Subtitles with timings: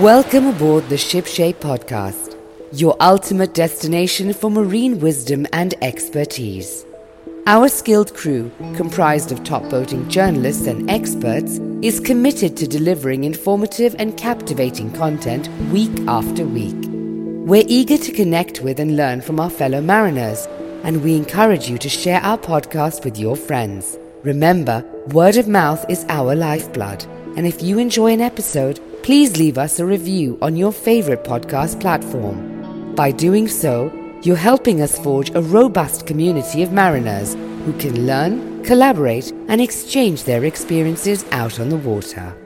[0.00, 2.34] Welcome aboard the Shipshape podcast,
[2.72, 6.86] your ultimate destination for marine wisdom and expertise.
[7.46, 13.94] Our skilled crew, comprised of top boating journalists and experts, is committed to delivering informative
[13.98, 16.86] and captivating content week after week.
[17.46, 20.46] We're eager to connect with and learn from our fellow mariners,
[20.82, 23.98] and we encourage you to share our podcast with your friends.
[24.22, 27.04] Remember, word of mouth is our lifeblood,
[27.36, 31.80] and if you enjoy an episode, please leave us a review on your favorite podcast
[31.80, 32.94] platform.
[32.94, 33.90] By doing so,
[34.22, 40.24] you're helping us forge a robust community of mariners who can learn, collaborate, and exchange
[40.24, 42.36] their experiences out on the water.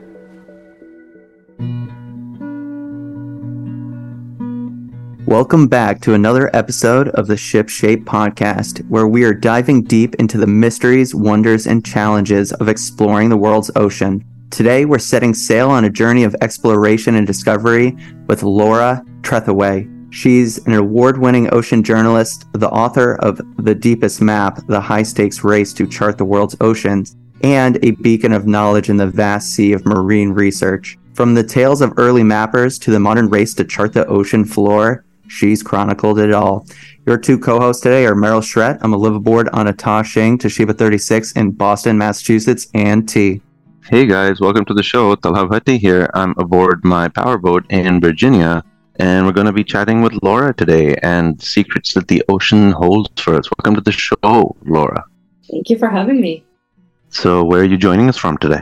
[5.25, 10.37] Welcome back to another episode of the Shipshape podcast, where we are diving deep into
[10.37, 14.23] the mysteries, wonders, and challenges of exploring the world's ocean.
[14.49, 17.97] Today, we're setting sail on a journey of exploration and discovery
[18.27, 19.93] with Laura Trethewey.
[20.11, 25.43] She's an award winning ocean journalist, the author of The Deepest Map, the high stakes
[25.43, 29.73] race to chart the world's oceans, and a beacon of knowledge in the vast sea
[29.73, 30.97] of marine research.
[31.13, 35.03] From the tales of early mappers to the modern race to chart the ocean floor,
[35.27, 36.65] She's chronicled it all.
[37.05, 38.79] Your two co-hosts today are Merrill Charette.
[38.81, 43.41] I'm a live aboard on a Ta Shing Tashiba 36 in Boston, Massachusetts, and T.
[43.89, 45.15] Hey guys, welcome to the show.
[45.15, 46.09] Talha Bhatti here.
[46.13, 48.61] I'm aboard my powerboat in Virginia,
[48.97, 53.09] and we're going to be chatting with Laura today and secrets that the ocean holds
[53.21, 53.47] for us.
[53.57, 55.05] Welcome to the show, Laura.
[55.49, 56.43] Thank you for having me.
[57.11, 58.61] So, where are you joining us from today?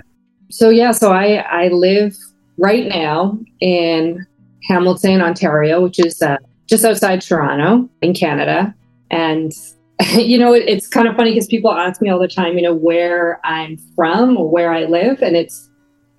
[0.51, 2.15] So yeah, so I I live
[2.59, 4.23] right now in
[4.69, 6.37] Hamilton, Ontario, which is uh,
[6.67, 8.75] just outside Toronto in Canada.
[9.09, 9.51] And,
[10.13, 12.63] you know, it, it's kind of funny because people ask me all the time, you
[12.63, 15.21] know, where I'm from or where I live.
[15.21, 15.69] And it's,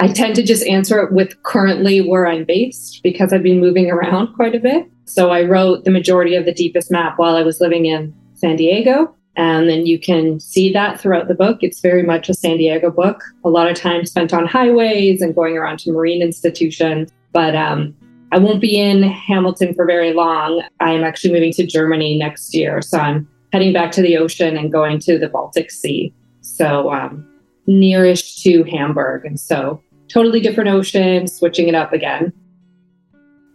[0.00, 3.90] I tend to just answer it with currently where I'm based because I've been moving
[3.90, 4.90] around quite a bit.
[5.04, 8.56] So I wrote the majority of the deepest map while I was living in San
[8.56, 9.14] Diego.
[9.36, 11.58] And then you can see that throughout the book.
[11.60, 13.22] It's very much a San Diego book.
[13.44, 17.10] A lot of time spent on highways and going around to marine institutions.
[17.32, 17.94] But um,
[18.32, 20.62] I won't be in Hamilton for very long.
[20.80, 22.80] I'm actually moving to Germany next year.
[22.80, 26.12] So I'm heading back to the ocean and going to the Baltic Sea.
[26.42, 27.26] So um,
[27.66, 29.24] nearish to Hamburg.
[29.24, 32.34] And so totally different ocean, switching it up again.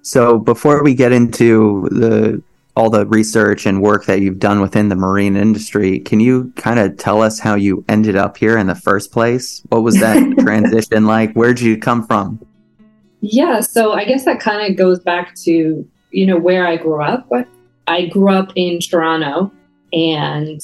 [0.01, 2.41] So before we get into the
[2.75, 6.79] all the research and work that you've done within the marine industry, can you kind
[6.79, 9.61] of tell us how you ended up here in the first place?
[9.69, 11.31] What was that transition like?
[11.33, 12.43] Where'd you come from?
[13.19, 17.03] Yeah, so I guess that kind of goes back to, you know, where I grew
[17.03, 17.29] up.
[17.29, 17.47] But
[17.85, 19.51] I grew up in Toronto
[19.93, 20.61] and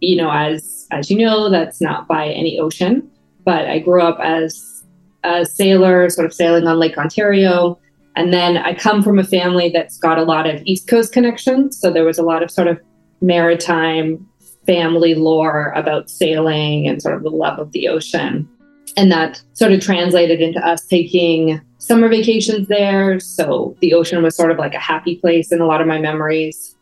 [0.00, 3.08] you know, as as you know, that's not by any ocean,
[3.44, 4.84] but I grew up as
[5.24, 7.78] a sailor, sort of sailing on Lake Ontario.
[8.16, 11.80] And then I come from a family that's got a lot of East Coast connections.
[11.80, 12.78] So there was a lot of sort of
[13.20, 14.24] maritime
[14.66, 18.48] family lore about sailing and sort of the love of the ocean.
[18.96, 23.18] And that sort of translated into us taking summer vacations there.
[23.18, 25.98] So the ocean was sort of like a happy place in a lot of my
[25.98, 26.76] memories.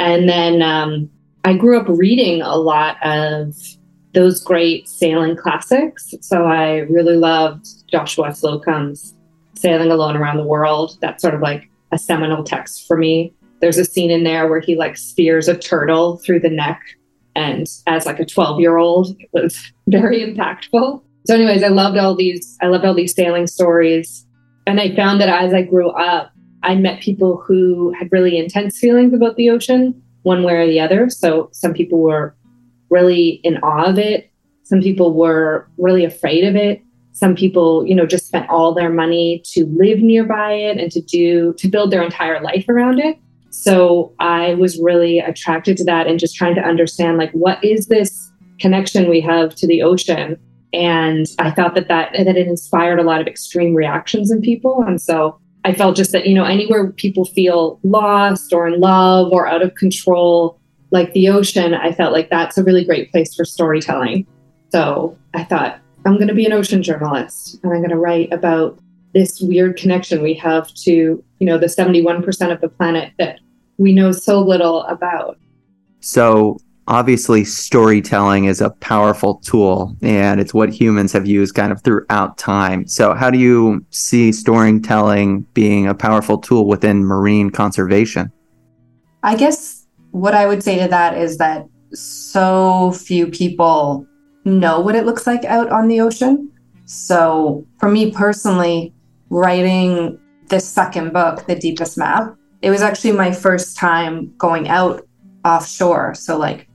[0.00, 1.08] And then um,
[1.44, 3.56] I grew up reading a lot of
[4.14, 6.14] those great sailing classics.
[6.20, 9.14] So I really loved Joshua Slocum's
[9.54, 10.98] Sailing Alone Around the World.
[11.00, 13.32] That's sort of like a seminal text for me.
[13.60, 16.80] There's a scene in there where he like spears a turtle through the neck.
[17.34, 21.02] And as like a 12 year old, it was very impactful.
[21.26, 24.26] So, anyways, I loved all these, I loved all these sailing stories.
[24.66, 26.32] And I found that as I grew up,
[26.62, 30.80] I met people who had really intense feelings about the ocean, one way or the
[30.80, 31.10] other.
[31.10, 32.34] So some people were
[32.90, 34.30] really in awe of it.
[34.62, 36.82] Some people were really afraid of it.
[37.12, 41.00] Some people, you know, just spent all their money to live nearby it and to
[41.00, 43.18] do, to build their entire life around it.
[43.50, 47.88] So I was really attracted to that and just trying to understand, like, what is
[47.88, 50.38] this connection we have to the ocean?
[50.72, 54.82] And I thought that that, that it inspired a lot of extreme reactions in people.
[54.86, 59.30] And so I felt just that, you know, anywhere people feel lost or in love
[59.32, 60.58] or out of control,
[60.90, 64.26] like the ocean, I felt like that's a really great place for storytelling.
[64.70, 68.32] So I thought, I'm going to be an ocean journalist and I'm going to write
[68.32, 68.78] about
[69.14, 70.90] this weird connection we have to,
[71.38, 73.38] you know, the 71% of the planet that
[73.78, 75.38] we know so little about.
[76.00, 76.58] So
[76.92, 82.36] obviously storytelling is a powerful tool and it's what humans have used kind of throughout
[82.36, 82.86] time.
[82.86, 88.30] So how do you see storytelling being a powerful tool within marine conservation?
[89.22, 94.06] I guess what I would say to that is that so few people
[94.44, 96.52] know what it looks like out on the ocean.
[96.84, 98.92] So for me personally,
[99.30, 105.08] writing the second book, The Deepest Map, it was actually my first time going out
[105.42, 106.14] offshore.
[106.14, 106.68] So like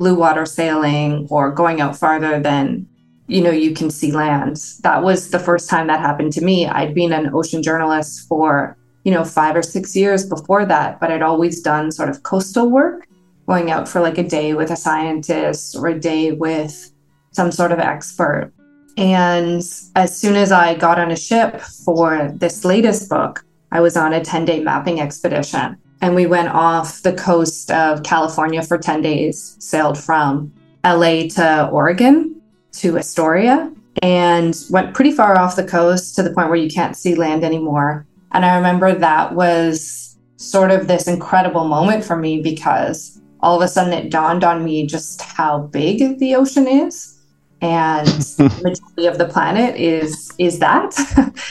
[0.00, 2.88] blue water sailing or going out farther than
[3.28, 4.56] you know you can see land.
[4.82, 6.66] That was the first time that happened to me.
[6.66, 11.10] I'd been an ocean journalist for you know five or six years before that but
[11.10, 13.06] i'd always done sort of coastal work
[13.46, 16.92] going out for like a day with a scientist or a day with
[17.32, 18.52] some sort of expert.
[18.96, 19.62] And
[19.96, 24.12] as soon as i got on a ship for this latest book i was on
[24.12, 29.02] a 10 day mapping expedition and we went off the coast of California for 10
[29.02, 30.52] days, sailed from
[30.84, 32.40] LA to Oregon
[32.72, 36.96] to Astoria, and went pretty far off the coast to the point where you can't
[36.96, 38.06] see land anymore.
[38.32, 43.62] And I remember that was sort of this incredible moment for me because all of
[43.62, 47.18] a sudden it dawned on me just how big the ocean is
[47.60, 50.94] and the majority of the planet is is that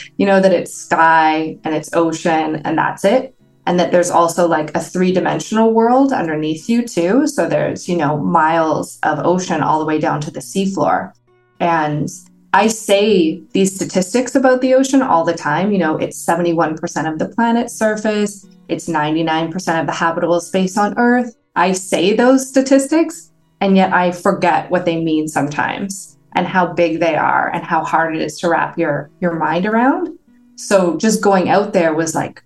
[0.16, 3.34] you know that it's sky and it's ocean and that's it
[3.70, 7.28] and that there's also like a three-dimensional world underneath you too.
[7.28, 11.12] So there's you know miles of ocean all the way down to the seafloor.
[11.60, 12.08] And
[12.52, 15.70] i say these statistics about the ocean all the time.
[15.70, 18.44] You know it's 71% of the planet's surface.
[18.66, 21.36] It's 99% of the habitable space on earth.
[21.54, 23.30] I say those statistics
[23.60, 27.84] and yet i forget what they mean sometimes and how big they are and how
[27.84, 30.18] hard it is to wrap your your mind around.
[30.56, 32.42] So just going out there was like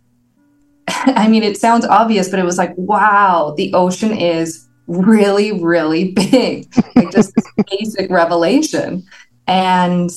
[0.89, 6.13] I mean, it sounds obvious, but it was like, wow, the ocean is really, really
[6.31, 6.73] big.
[6.95, 9.05] like just this basic revelation.
[9.47, 10.11] And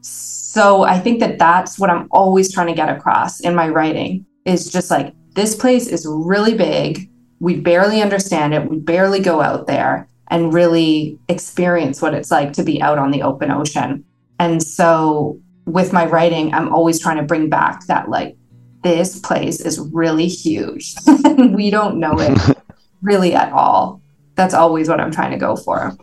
[0.00, 4.26] so I think that that's what I'm always trying to get across in my writing
[4.44, 7.10] is just like, this place is really big.
[7.40, 8.68] We barely understand it.
[8.68, 13.10] We barely go out there and really experience what it's like to be out on
[13.10, 14.04] the open ocean.
[14.38, 18.36] And so with my writing, I'm always trying to bring back that like
[18.96, 20.94] this place is really huge.
[21.36, 22.38] we don't know it
[23.02, 24.00] really at all.
[24.34, 25.96] That's always what I'm trying to go for.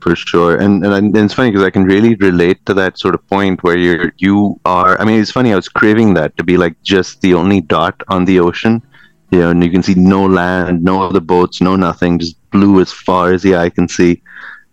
[0.00, 3.14] For sure, and and, and it's funny because I can really relate to that sort
[3.14, 5.00] of point where you're you are.
[5.00, 5.52] I mean, it's funny.
[5.52, 8.82] I was craving that to be like just the only dot on the ocean,
[9.30, 12.80] you know, and you can see no land, no other boats, no nothing, just blue
[12.80, 14.20] as far as the eye can see.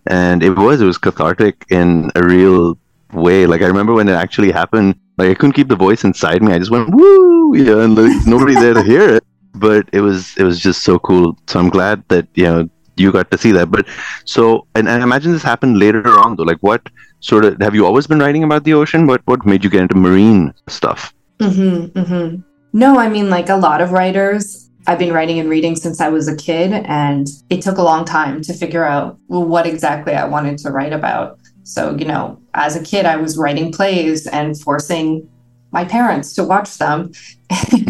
[0.08, 2.76] And it was it was cathartic in a real
[3.14, 3.46] way.
[3.46, 6.54] Like I remember when it actually happened like I couldn't keep the voice inside me.
[6.54, 9.24] I just went woo, yeah, and like, nobody there to hear it.
[9.54, 11.38] But it was it was just so cool.
[11.48, 13.70] So I'm glad that you know you got to see that.
[13.70, 13.88] But
[14.26, 16.44] so and, and I imagine this happened later on though.
[16.44, 16.90] Like what
[17.20, 19.08] sort of have you always been writing about the ocean?
[19.08, 21.14] What what made you get into marine stuff?
[21.40, 22.42] Mm-hmm, mm-hmm.
[22.74, 24.70] No, I mean like a lot of writers.
[24.88, 28.06] I've been writing and reading since I was a kid, and it took a long
[28.06, 31.39] time to figure out what exactly I wanted to write about.
[31.70, 35.30] So, you know, as a kid, I was writing plays and forcing
[35.72, 37.12] my parents to watch them,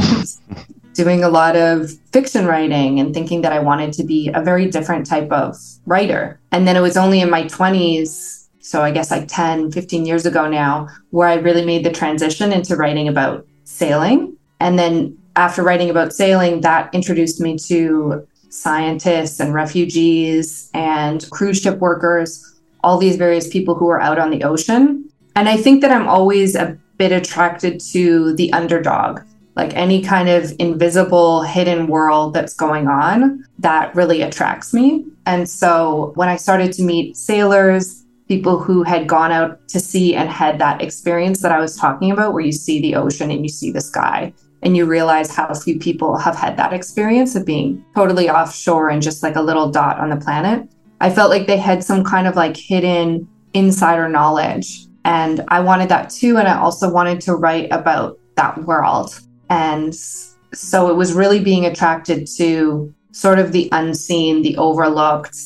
[0.94, 4.70] doing a lot of fiction writing and thinking that I wanted to be a very
[4.70, 5.56] different type of
[5.86, 6.42] writer.
[6.52, 10.26] And then it was only in my 20s, so I guess like 10, 15 years
[10.26, 14.36] ago now, where I really made the transition into writing about sailing.
[14.60, 21.62] And then after writing about sailing, that introduced me to scientists and refugees and cruise
[21.62, 25.10] ship workers all these various people who are out on the ocean.
[25.36, 29.22] And I think that I'm always a bit attracted to the underdog,
[29.56, 35.06] like any kind of invisible hidden world that's going on that really attracts me.
[35.26, 40.16] And so when I started to meet sailors, people who had gone out to sea
[40.16, 43.44] and had that experience that I was talking about, where you see the ocean and
[43.44, 47.46] you see the sky, and you realize how few people have had that experience of
[47.46, 50.70] being totally offshore and just like a little dot on the planet.
[51.02, 54.86] I felt like they had some kind of like hidden insider knowledge.
[55.06, 56.38] And I wanted that too.
[56.38, 59.20] And I also wanted to write about that world.
[59.50, 65.38] And so it was really being attracted to sort of the unseen, the overlooked.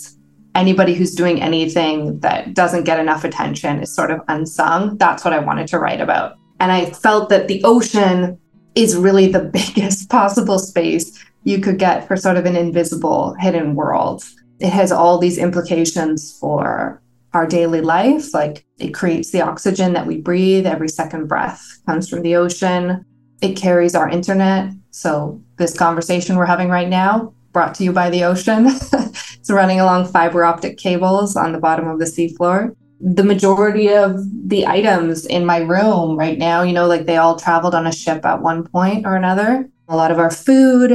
[0.55, 4.97] Anybody who's doing anything that doesn't get enough attention is sort of unsung.
[4.97, 6.37] That's what I wanted to write about.
[6.59, 8.39] And I felt that the ocean
[8.75, 9.39] is really the
[9.75, 14.23] biggest possible space you could get for sort of an invisible hidden world
[14.59, 17.01] it has all these implications for
[17.33, 18.33] our daily life.
[18.33, 20.65] Like it creates the oxygen that we breathe.
[20.65, 23.05] Every second breath comes from the ocean.
[23.41, 24.71] It carries our internet.
[24.91, 29.79] So, this conversation we're having right now, brought to you by the ocean, it's running
[29.79, 32.75] along fiber optic cables on the bottom of the seafloor.
[33.01, 34.17] The majority of
[34.47, 37.91] the items in my room right now, you know, like they all traveled on a
[37.91, 39.69] ship at one point or another.
[39.89, 40.91] A lot of our food,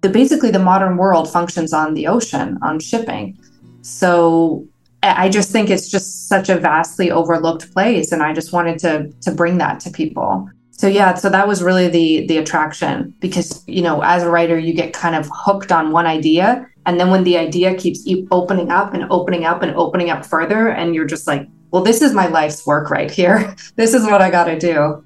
[0.00, 3.36] the basically the modern world functions on the ocean on shipping
[3.82, 4.66] so
[5.02, 8.10] I just think it's just such a vastly overlooked place.
[8.10, 10.48] And I just wanted to to bring that to people.
[10.70, 14.58] So yeah, so that was really the the attraction because you know, as a writer,
[14.58, 16.66] you get kind of hooked on one idea.
[16.86, 20.68] And then when the idea keeps opening up and opening up and opening up further,
[20.68, 23.54] and you're just like, well, this is my life's work right here.
[23.76, 25.04] this is what I got to do.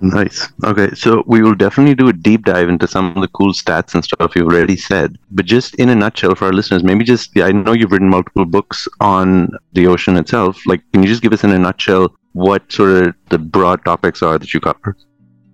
[0.00, 0.48] Nice.
[0.64, 3.94] Okay, so we will definitely do a deep dive into some of the cool stats
[3.94, 5.18] and stuff you've already said.
[5.32, 8.44] But just in a nutshell for our listeners, maybe just, I know you've written multiple
[8.44, 10.60] books on the ocean itself.
[10.66, 14.22] Like, can you just give us in a nutshell what sort of the broad topics
[14.22, 14.96] are that you cover?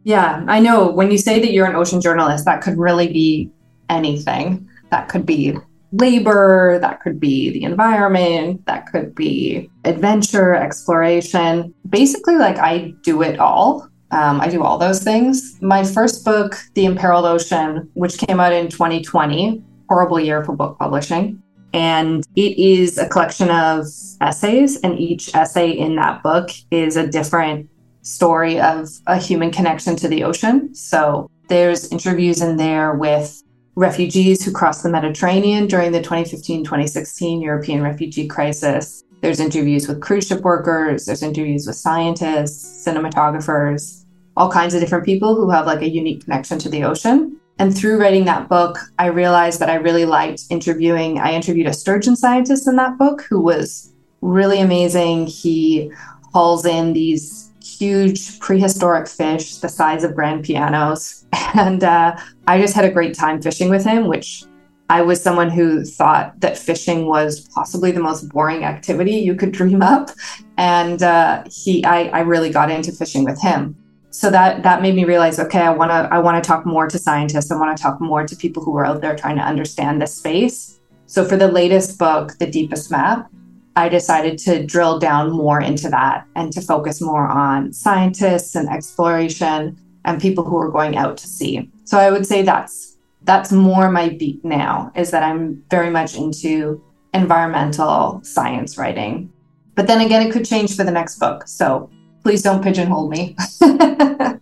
[0.02, 0.90] Yeah, I know.
[0.90, 3.50] When you say that you're an ocean journalist, that could really be
[3.88, 4.68] anything.
[4.90, 5.56] That could be
[5.92, 11.72] labor, that could be the environment, that could be adventure, exploration.
[11.88, 13.88] Basically, like I do it all.
[14.14, 15.58] Um, I do all those things.
[15.60, 20.78] My first book, The Imperiled Ocean, which came out in 2020, horrible year for book
[20.78, 21.42] publishing.
[21.72, 23.86] And it is a collection of
[24.20, 27.68] essays, and each essay in that book is a different
[28.02, 30.72] story of a human connection to the ocean.
[30.76, 33.42] So there's interviews in there with
[33.74, 39.02] refugees who crossed the Mediterranean during the 2015 2016 European refugee crisis.
[39.22, 44.03] There's interviews with cruise ship workers, there's interviews with scientists, cinematographers,
[44.36, 47.38] all kinds of different people who have like a unique connection to the ocean.
[47.58, 51.20] And through writing that book, I realized that I really liked interviewing.
[51.20, 55.28] I interviewed a sturgeon scientist in that book who was really amazing.
[55.28, 55.92] He
[56.32, 61.24] hauls in these huge prehistoric fish the size of grand pianos.
[61.56, 62.16] And uh,
[62.48, 64.42] I just had a great time fishing with him, which
[64.90, 69.52] I was someone who thought that fishing was possibly the most boring activity you could
[69.52, 70.10] dream up.
[70.58, 73.76] And uh, he, I, I really got into fishing with him
[74.14, 76.86] so that that made me realize okay i want to i want to talk more
[76.86, 77.50] to scientists.
[77.50, 80.14] I want to talk more to people who are out there trying to understand this
[80.14, 80.78] space.
[81.06, 83.28] So for the latest book the deepest map
[83.74, 88.68] i decided to drill down more into that and to focus more on scientists and
[88.68, 91.68] exploration and people who are going out to sea.
[91.84, 96.14] So i would say that's that's more my beat now is that i'm very much
[96.14, 96.80] into
[97.14, 99.32] environmental science writing.
[99.74, 101.48] But then again it could change for the next book.
[101.48, 101.90] So
[102.24, 103.36] please don't pigeonhole me.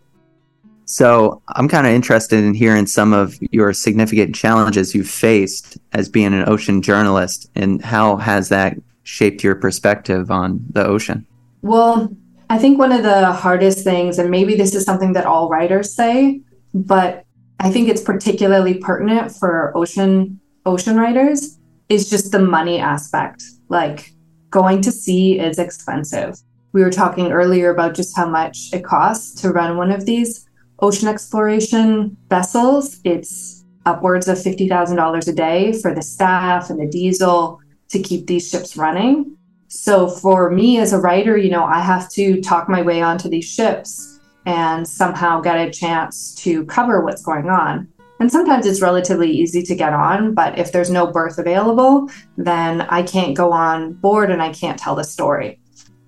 [0.87, 6.09] so I'm kind of interested in hearing some of your significant challenges you've faced as
[6.09, 11.27] being an ocean journalist and how has that shaped your perspective on the ocean?
[11.63, 12.15] Well,
[12.49, 15.93] I think one of the hardest things, and maybe this is something that all writers
[15.93, 16.41] say,
[16.73, 17.25] but
[17.59, 21.59] I think it's particularly pertinent for ocean ocean writers,
[21.89, 23.43] is just the money aspect.
[23.69, 24.13] Like
[24.51, 26.41] going to sea is expensive
[26.73, 30.49] we were talking earlier about just how much it costs to run one of these
[30.81, 33.01] ocean exploration vessels.
[33.05, 37.61] It's upwards of $50,000 a day for the staff and the diesel
[37.91, 39.37] to keep these ships running.
[39.69, 43.29] So for me as a writer, you know, I have to talk my way onto
[43.29, 47.89] these ships and somehow get a chance to cover what's going on.
[48.21, 52.83] And sometimes it's relatively easy to get on, but if there's no berth available, then
[52.83, 55.59] I can't go on board and I can't tell the story.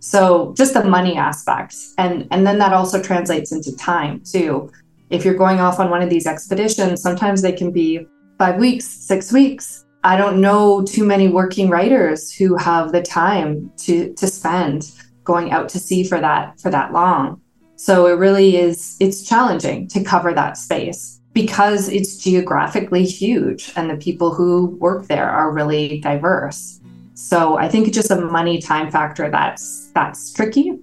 [0.05, 1.95] So just the money aspects.
[1.97, 4.71] And and then that also translates into time too.
[5.09, 8.07] If you're going off on one of these expeditions, sometimes they can be
[8.39, 9.87] 5 weeks, 6 weeks.
[10.03, 14.91] I don't know too many working writers who have the time to to spend
[15.25, 17.41] going out to sea for that for that long.
[17.77, 23.89] So it really is it's challenging to cover that space because it's geographically huge and
[23.89, 26.81] the people who work there are really diverse.
[27.15, 30.79] So I think it's just a money time factor that's that's tricky.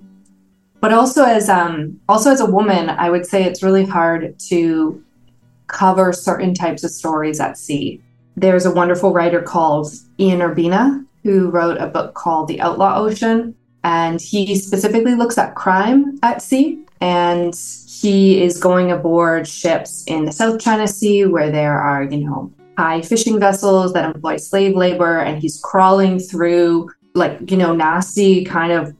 [0.79, 5.03] But also as um also as a woman, I would say it's really hard to
[5.67, 8.01] cover certain types of stories at sea.
[8.35, 13.55] There's a wonderful writer called Ian Urbina who wrote a book called The Outlaw Ocean
[13.83, 17.55] and he specifically looks at crime at sea and
[17.87, 22.51] he is going aboard ships in the South China Sea where there are, you know,
[22.77, 28.43] high fishing vessels that employ slave labor and he's crawling through like you know nasty
[28.45, 28.95] kind of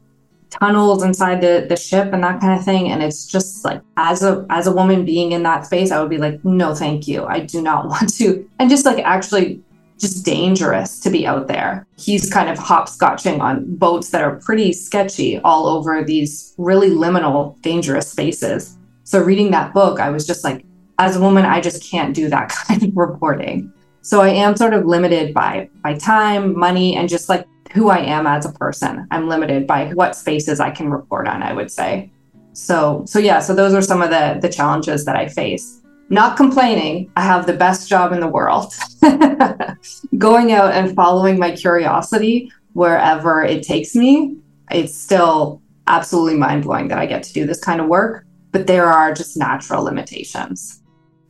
[0.50, 2.90] tunnels inside the the ship and that kind of thing.
[2.90, 6.10] And it's just like as a as a woman being in that space i would
[6.10, 7.24] be like no thank you.
[7.24, 8.48] I do not want to.
[8.58, 9.62] And just like actually
[9.98, 11.86] just dangerous to be out there.
[11.96, 17.60] He's kind of hopscotching on boats that are pretty sketchy all over these really liminal
[17.62, 18.76] dangerous spaces.
[19.04, 20.64] So reading that book i was just like
[20.98, 23.72] as a woman, I just can't do that kind of reporting.
[24.02, 27.98] So I am sort of limited by by time, money, and just like who I
[27.98, 29.06] am as a person.
[29.10, 32.10] I'm limited by what spaces I can report on, I would say.
[32.52, 35.80] So so yeah, so those are some of the the challenges that I face.
[36.08, 38.74] Not complaining, I have the best job in the world.
[40.18, 44.36] Going out and following my curiosity wherever it takes me.
[44.70, 48.66] It's still absolutely mind blowing that I get to do this kind of work, but
[48.66, 50.81] there are just natural limitations.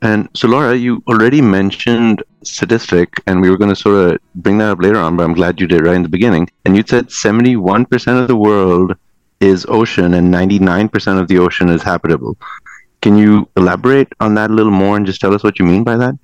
[0.02, 4.58] And so, Laura, you already mentioned statistic, and we were going to sort of bring
[4.58, 6.50] that up later on, but I'm glad you did right in the beginning.
[6.64, 8.96] And you said 71% of the world
[9.40, 12.36] is ocean and 99% of the ocean is habitable.
[13.00, 15.84] Can you elaborate on that a little more and just tell us what you mean
[15.84, 16.18] by that?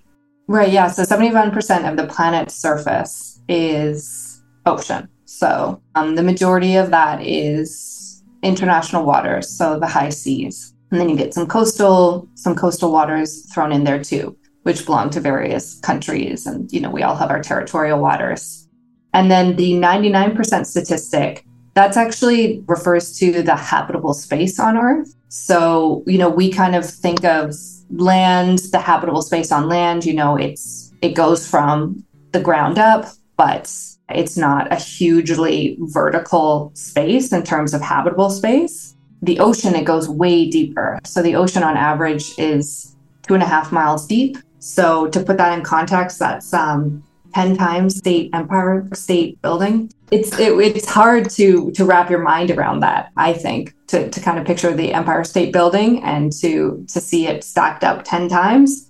[0.48, 0.88] Right, yeah.
[0.88, 5.08] So 71% of the planet's surface is ocean.
[5.24, 10.74] So um, the majority of that is international waters, so the high seas.
[10.90, 15.10] And then you get some coastal, some coastal waters thrown in there too, which belong
[15.10, 16.46] to various countries.
[16.46, 18.68] And, you know, we all have our territorial waters.
[19.12, 25.14] And then the 99% statistic, that's actually refers to the habitable space on Earth.
[25.28, 27.54] So, you know, we kind of think of
[27.90, 33.06] land, the habitable space on land, you know, it's it goes from the ground up,
[33.36, 33.72] but
[34.10, 38.87] it's not a hugely vertical space in terms of habitable space.
[39.22, 40.98] The ocean, it goes way deeper.
[41.04, 44.38] So the ocean on average is two and a half miles deep.
[44.58, 47.02] So to put that in context, that's um,
[47.34, 52.50] 10 times state empire state building it's it, it's hard to to wrap your mind
[52.50, 56.84] around that i think to, to kind of picture the empire state building and to
[56.88, 58.87] to see it stacked up 10 times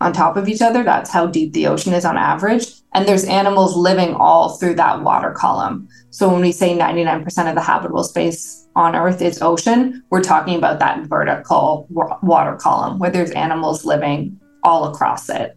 [0.00, 0.82] on top of each other.
[0.82, 2.66] That's how deep the ocean is on average.
[2.92, 5.88] And there's animals living all through that water column.
[6.10, 10.54] So when we say 99% of the habitable space on earth is ocean we're talking
[10.54, 15.56] about that vertical water column where there's animals living all across it.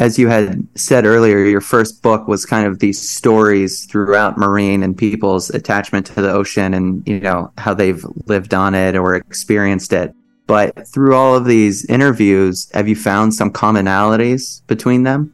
[0.00, 4.82] As you had said earlier, your first book was kind of these stories throughout marine
[4.82, 9.14] and people's attachment to the ocean and, you know, how they've lived on it or
[9.14, 10.12] experienced it.
[10.46, 15.32] But through all of these interviews, have you found some commonalities between them?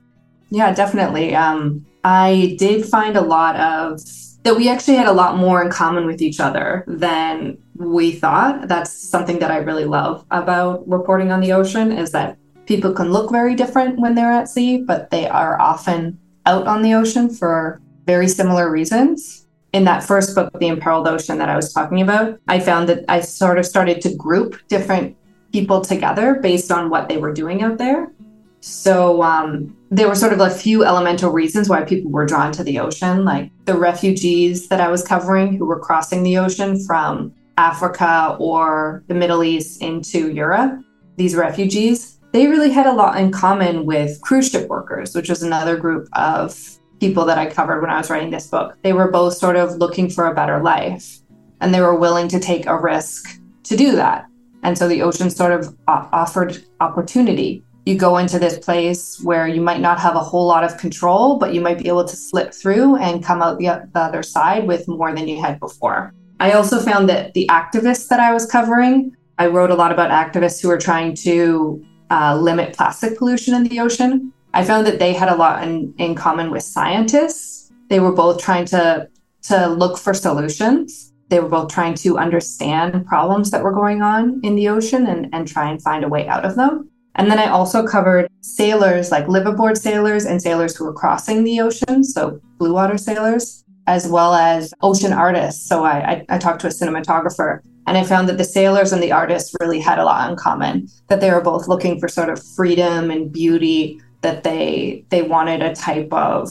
[0.50, 1.34] Yeah, definitely.
[1.34, 4.00] Um, I did find a lot of
[4.42, 8.68] that we actually had a lot more in common with each other than we thought.
[8.68, 13.12] That's something that I really love about reporting on the ocean is that people can
[13.12, 17.28] look very different when they're at sea, but they are often out on the ocean
[17.28, 19.46] for very similar reasons.
[19.72, 23.04] In that first book, The Imperiled Ocean, that I was talking about, I found that
[23.08, 25.16] I sort of started to group different
[25.52, 28.12] people together based on what they were doing out there.
[28.60, 32.64] So um, there were sort of a few elemental reasons why people were drawn to
[32.64, 37.32] the ocean, like the refugees that I was covering who were crossing the ocean from
[37.56, 40.80] Africa or the Middle East into Europe.
[41.16, 45.42] These refugees, they really had a lot in common with cruise ship workers, which was
[45.42, 48.76] another group of people that I covered when I was writing this book.
[48.82, 51.18] They were both sort of looking for a better life
[51.60, 54.26] and they were willing to take a risk to do that.
[54.62, 57.64] And so the ocean sort of offered opportunity.
[57.86, 61.38] You go into this place where you might not have a whole lot of control,
[61.38, 64.66] but you might be able to slip through and come out the, the other side
[64.66, 66.12] with more than you had before.
[66.40, 70.10] I also found that the activists that I was covering, I wrote a lot about
[70.10, 74.32] activists who are trying to uh, limit plastic pollution in the ocean.
[74.52, 77.70] I found that they had a lot in, in common with scientists.
[77.88, 79.08] They were both trying to,
[79.42, 81.12] to look for solutions.
[81.28, 85.28] They were both trying to understand problems that were going on in the ocean and,
[85.32, 86.90] and try and find a way out of them.
[87.14, 91.60] And then I also covered sailors, like liveaboard sailors and sailors who were crossing the
[91.60, 95.68] ocean, so blue water sailors, as well as ocean artists.
[95.68, 99.02] So I, I, I talked to a cinematographer and I found that the sailors and
[99.02, 102.28] the artists really had a lot in common, that they were both looking for sort
[102.28, 106.50] of freedom and beauty, that they they wanted a type of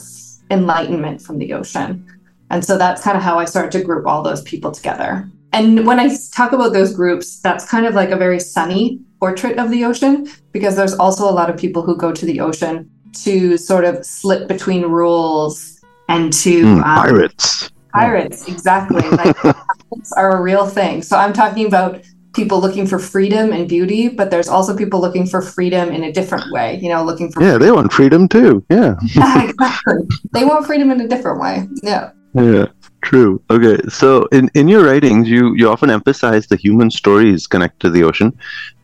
[0.50, 2.06] enlightenment from the ocean.
[2.50, 5.30] And so that's kind of how I started to group all those people together.
[5.52, 9.58] And when I talk about those groups, that's kind of like a very sunny portrait
[9.58, 12.90] of the ocean because there's also a lot of people who go to the ocean
[13.24, 19.02] to sort of slip between rules and to mm, um, pirates Pirates, exactly.
[19.10, 21.02] Like pirates are a real thing.
[21.02, 22.02] So I'm talking about
[22.34, 26.12] people looking for freedom and beauty, but there's also people looking for freedom in a
[26.12, 26.78] different way.
[26.80, 27.62] You know, looking for yeah, freedom.
[27.62, 28.64] they want freedom too.
[28.70, 29.98] Yeah, yeah, exactly.
[30.32, 31.68] They want freedom in a different way.
[31.82, 32.12] Yeah.
[32.34, 32.66] Yeah.
[33.02, 33.42] True.
[33.50, 33.80] Okay.
[33.88, 38.04] So in, in your writings, you, you often emphasize the human stories connected to the
[38.04, 38.38] ocean.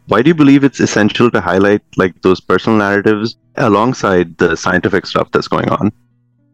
[0.08, 5.06] Why do you believe it's essential to highlight like those personal narratives alongside the scientific
[5.06, 5.92] stuff that's going on?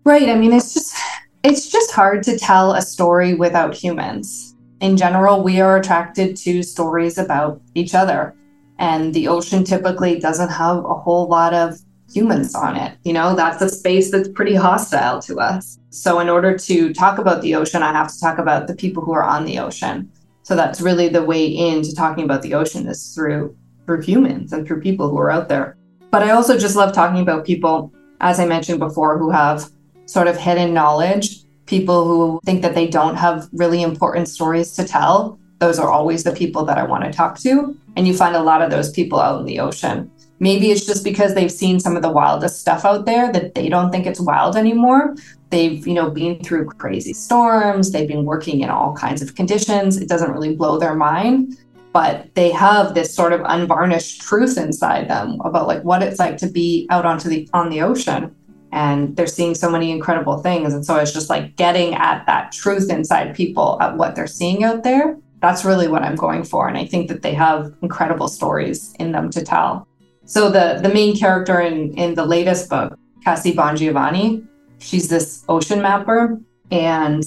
[0.04, 0.28] Right.
[0.28, 0.96] I mean, it's just
[1.44, 4.51] it's just hard to tell a story without humans.
[4.82, 8.34] In general, we are attracted to stories about each other.
[8.80, 11.78] And the ocean typically doesn't have a whole lot of
[12.12, 12.98] humans on it.
[13.04, 15.78] You know, that's a space that's pretty hostile to us.
[15.90, 19.04] So, in order to talk about the ocean, I have to talk about the people
[19.04, 20.10] who are on the ocean.
[20.42, 24.66] So, that's really the way into talking about the ocean is through through humans and
[24.66, 25.76] through people who are out there.
[26.10, 29.70] But I also just love talking about people, as I mentioned before, who have
[30.06, 31.41] sort of hidden knowledge
[31.72, 36.22] people who think that they don't have really important stories to tell, those are always
[36.22, 37.74] the people that I want to talk to.
[37.96, 40.10] And you find a lot of those people out in the ocean.
[40.38, 43.70] Maybe it's just because they've seen some of the wildest stuff out there that they
[43.70, 45.16] don't think it's wild anymore.
[45.48, 49.96] They've, you know, been through crazy storms, they've been working in all kinds of conditions.
[49.96, 51.56] It doesn't really blow their mind,
[51.94, 56.36] but they have this sort of unvarnished truth inside them about like what it's like
[56.38, 58.34] to be out onto the on the ocean
[58.72, 60.74] and they're seeing so many incredible things.
[60.74, 64.64] And so it's just like getting at that truth inside people at what they're seeing
[64.64, 65.16] out there.
[65.40, 66.68] That's really what i'm going for.
[66.68, 69.86] And i think that they have incredible stories in them to tell.
[70.24, 74.46] So the the main character in in the latest book cassie bongiovanni
[74.82, 76.40] she's this ocean mapper.
[76.70, 77.24] And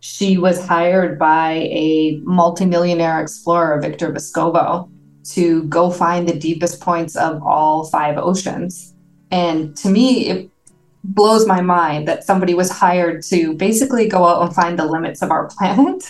[0.00, 4.90] she was hired by a multimillionaire explorer victor vescovo
[5.24, 8.94] to go find the deepest points of all five oceans.
[9.30, 10.50] And to me it
[11.04, 15.22] blows my mind that somebody was hired to basically go out and find the limits
[15.22, 16.04] of our planet.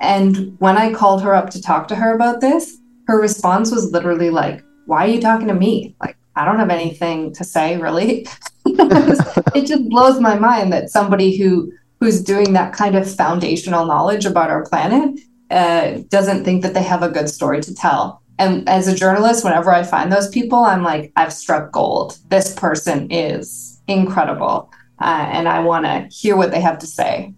[0.00, 3.92] And when I called her up to talk to her about this, her response was
[3.92, 5.94] literally like, Why are you talking to me?
[6.00, 8.26] Like, I don't have anything to say, really.
[8.64, 14.24] it just blows my mind that somebody who who's doing that kind of foundational knowledge
[14.24, 18.22] about our planet uh, doesn't think that they have a good story to tell.
[18.40, 22.18] And as a journalist, whenever I find those people, I'm like, I've struck gold.
[22.28, 24.70] This person is incredible.
[25.00, 27.34] Uh, and I want to hear what they have to say.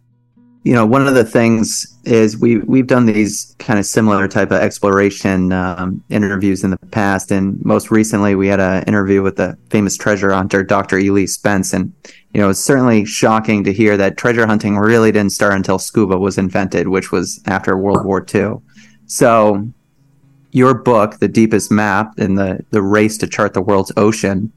[0.65, 4.51] You know, one of the things is we we've done these kind of similar type
[4.51, 9.37] of exploration um, interviews in the past, and most recently we had an interview with
[9.37, 10.99] the famous treasure hunter Dr.
[10.99, 11.93] Ely Spence, and
[12.33, 16.19] you know it's certainly shocking to hear that treasure hunting really didn't start until scuba
[16.19, 18.55] was invented, which was after World War II.
[19.05, 19.69] So,
[20.53, 24.51] your book, The Deepest Map, and the the race to chart the world's ocean,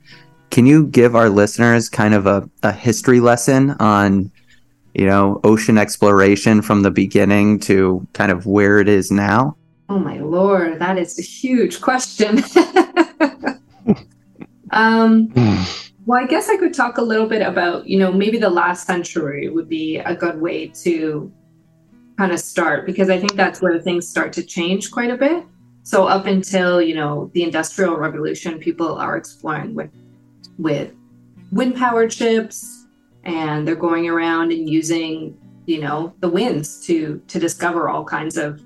[0.49, 4.31] can you give our listeners kind of a, a history lesson on,
[4.93, 9.55] you know, ocean exploration from the beginning to kind of where it is now?
[9.89, 12.39] Oh my lord, that is a huge question.
[14.71, 15.31] um,
[16.05, 18.87] well, I guess I could talk a little bit about, you know, maybe the last
[18.87, 21.31] century would be a good way to
[22.17, 25.45] kind of start because I think that's where things start to change quite a bit.
[25.83, 29.89] So up until, you know, the industrial revolution, people are exploring with
[30.57, 30.91] with
[31.51, 32.85] wind powered ships
[33.23, 38.37] and they're going around and using you know the winds to to discover all kinds
[38.37, 38.61] of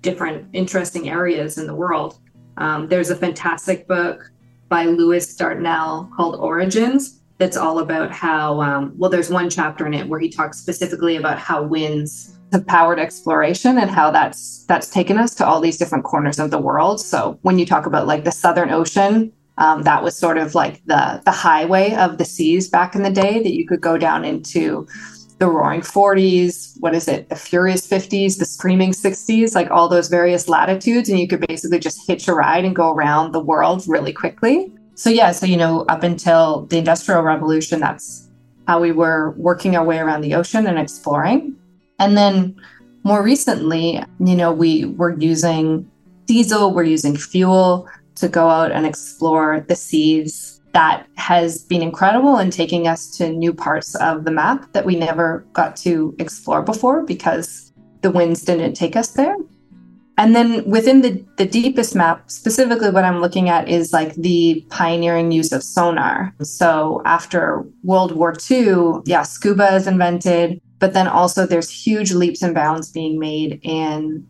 [0.00, 2.18] different interesting areas in the world.
[2.56, 4.30] Um, there's a fantastic book
[4.68, 9.94] by lewis dartnell called origins that's all about how um, well there's one chapter in
[9.94, 14.90] it where he talks specifically about how winds have powered exploration and how that's that's
[14.90, 17.00] taken us to all these different corners of the world.
[17.00, 20.84] So when you talk about like the southern ocean um, that was sort of like
[20.86, 24.24] the the highway of the seas back in the day that you could go down
[24.24, 24.86] into
[25.38, 30.08] the roaring 40s what is it the furious 50s the screaming 60s like all those
[30.08, 31.08] various latitudes.
[31.08, 34.72] And you could basically just hitch a ride and go around the world really quickly.
[34.96, 38.28] So yeah so you know up until the industrial revolution that's
[38.66, 41.56] how we were working our way around the ocean and exploring.
[42.00, 42.56] And then
[43.04, 45.88] more recently you know we were using
[46.26, 50.60] diesel we're using fuel to go out and explore the seas.
[50.72, 54.96] That has been incredible in taking us to new parts of the map that we
[54.96, 59.36] never got to explore before because the winds didn't take us there.
[60.18, 64.64] And then within the, the deepest map, specifically what I'm looking at is like the
[64.68, 66.34] pioneering use of sonar.
[66.42, 72.42] So after World War II, yeah, scuba is invented, but then also there's huge leaps
[72.42, 74.26] and bounds being made in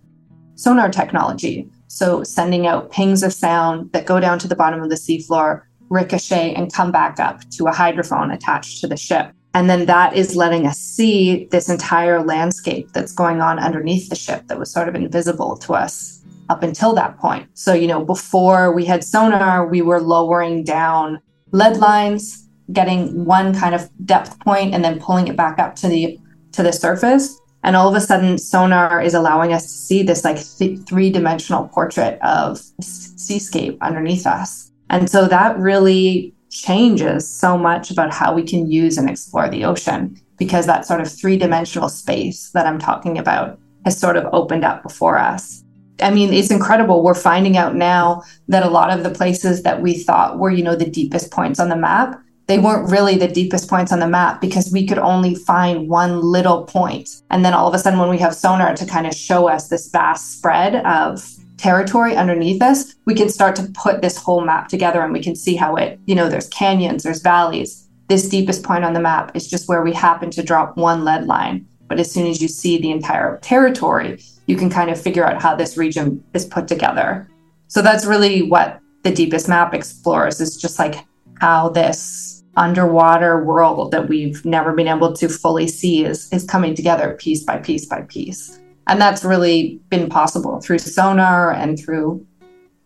[0.54, 1.68] sonar technology.
[1.92, 5.60] So sending out pings of sound that go down to the bottom of the seafloor,
[5.90, 9.30] ricochet, and come back up to a hydrophone attached to the ship.
[9.52, 14.16] And then that is letting us see this entire landscape that's going on underneath the
[14.16, 17.46] ship that was sort of invisible to us up until that point.
[17.52, 23.54] So, you know, before we had sonar, we were lowering down lead lines, getting one
[23.54, 26.18] kind of depth point and then pulling it back up to the
[26.52, 30.24] to the surface and all of a sudden sonar is allowing us to see this
[30.24, 34.72] like th- three-dimensional portrait of seascape underneath us.
[34.90, 39.64] And so that really changes so much about how we can use and explore the
[39.64, 44.64] ocean because that sort of three-dimensional space that i'm talking about has sort of opened
[44.64, 45.64] up before us.
[46.00, 47.02] I mean it's incredible.
[47.02, 50.62] We're finding out now that a lot of the places that we thought were you
[50.62, 54.08] know the deepest points on the map they weren't really the deepest points on the
[54.08, 57.22] map because we could only find one little point.
[57.30, 59.68] And then all of a sudden, when we have sonar to kind of show us
[59.68, 61.24] this vast spread of
[61.56, 65.36] territory underneath us, we can start to put this whole map together and we can
[65.36, 67.88] see how it, you know, there's canyons, there's valleys.
[68.08, 71.24] this deepest point on the map is just where we happen to drop one lead
[71.26, 71.66] line.
[71.86, 75.40] But as soon as you see the entire territory, you can kind of figure out
[75.40, 77.28] how this region is put together.
[77.68, 80.96] So that's really what the deepest map explores is just like
[81.42, 86.72] how this underwater world that we've never been able to fully see is is coming
[86.72, 88.60] together piece by piece by piece.
[88.86, 92.24] And that's really been possible through sonar and through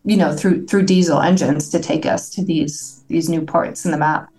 [0.05, 3.91] you know through through diesel engines to take us to these these new parts in
[3.91, 4.31] the map.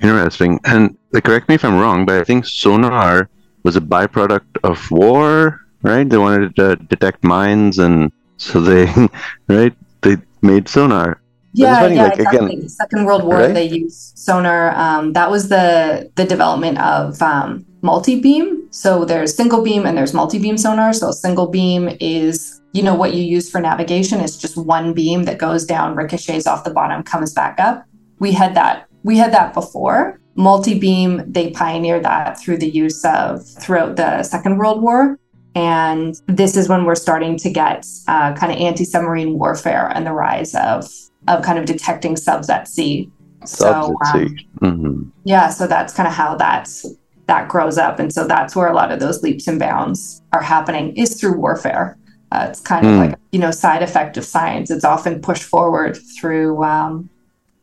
[0.00, 0.60] Interesting.
[0.64, 3.28] And correct me if I'm wrong, but I think sonar
[3.64, 6.08] was a byproduct of war, right?
[6.08, 8.86] They wanted to detect mines, and so they,
[9.48, 9.74] right?
[10.02, 11.20] They made sonar.
[11.52, 12.46] Yeah, yeah, like, exactly.
[12.46, 13.54] Again, Second World War, right?
[13.54, 14.74] they used sonar.
[14.76, 18.68] Um, that was the the development of um, multi beam.
[18.70, 20.92] So there's single beam and there's multi beam sonar.
[20.92, 24.20] So single beam is you know what you use for navigation.
[24.20, 27.84] It's just one beam that goes down, ricochets off the bottom, comes back up.
[28.18, 28.88] We had that.
[29.02, 30.20] We had that before.
[30.34, 31.24] Multi beam.
[31.26, 35.18] They pioneered that through the use of throughout the Second World War.
[35.54, 40.06] And this is when we're starting to get uh, kind of anti submarine warfare and
[40.06, 40.84] the rise of
[41.26, 43.10] of kind of detecting subs at sea.
[43.44, 44.48] Subs so, at um, sea.
[44.60, 45.02] Mm-hmm.
[45.24, 46.86] Yeah, so that's kind of how that's
[47.26, 50.42] that grows up, and so that's where a lot of those leaps and bounds are
[50.42, 51.98] happening is through warfare.
[52.32, 52.92] Uh, it's kind mm.
[52.92, 54.70] of like you know side effect of science.
[54.70, 57.08] It's often pushed forward through um,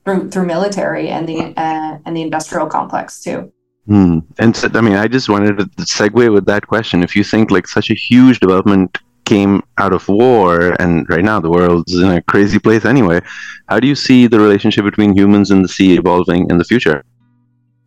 [0.06, 3.52] through through military and the uh, and the industrial complex too.
[3.88, 4.20] Hmm.
[4.40, 7.04] And so, I mean, I just wanted to segue with that question.
[7.04, 11.40] If you think like such a huge development came out of war and right now
[11.40, 13.20] the world's in a crazy place anyway.
[13.68, 17.04] How do you see the relationship between humans and the sea evolving in the future?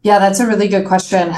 [0.03, 1.35] Yeah that's a really good question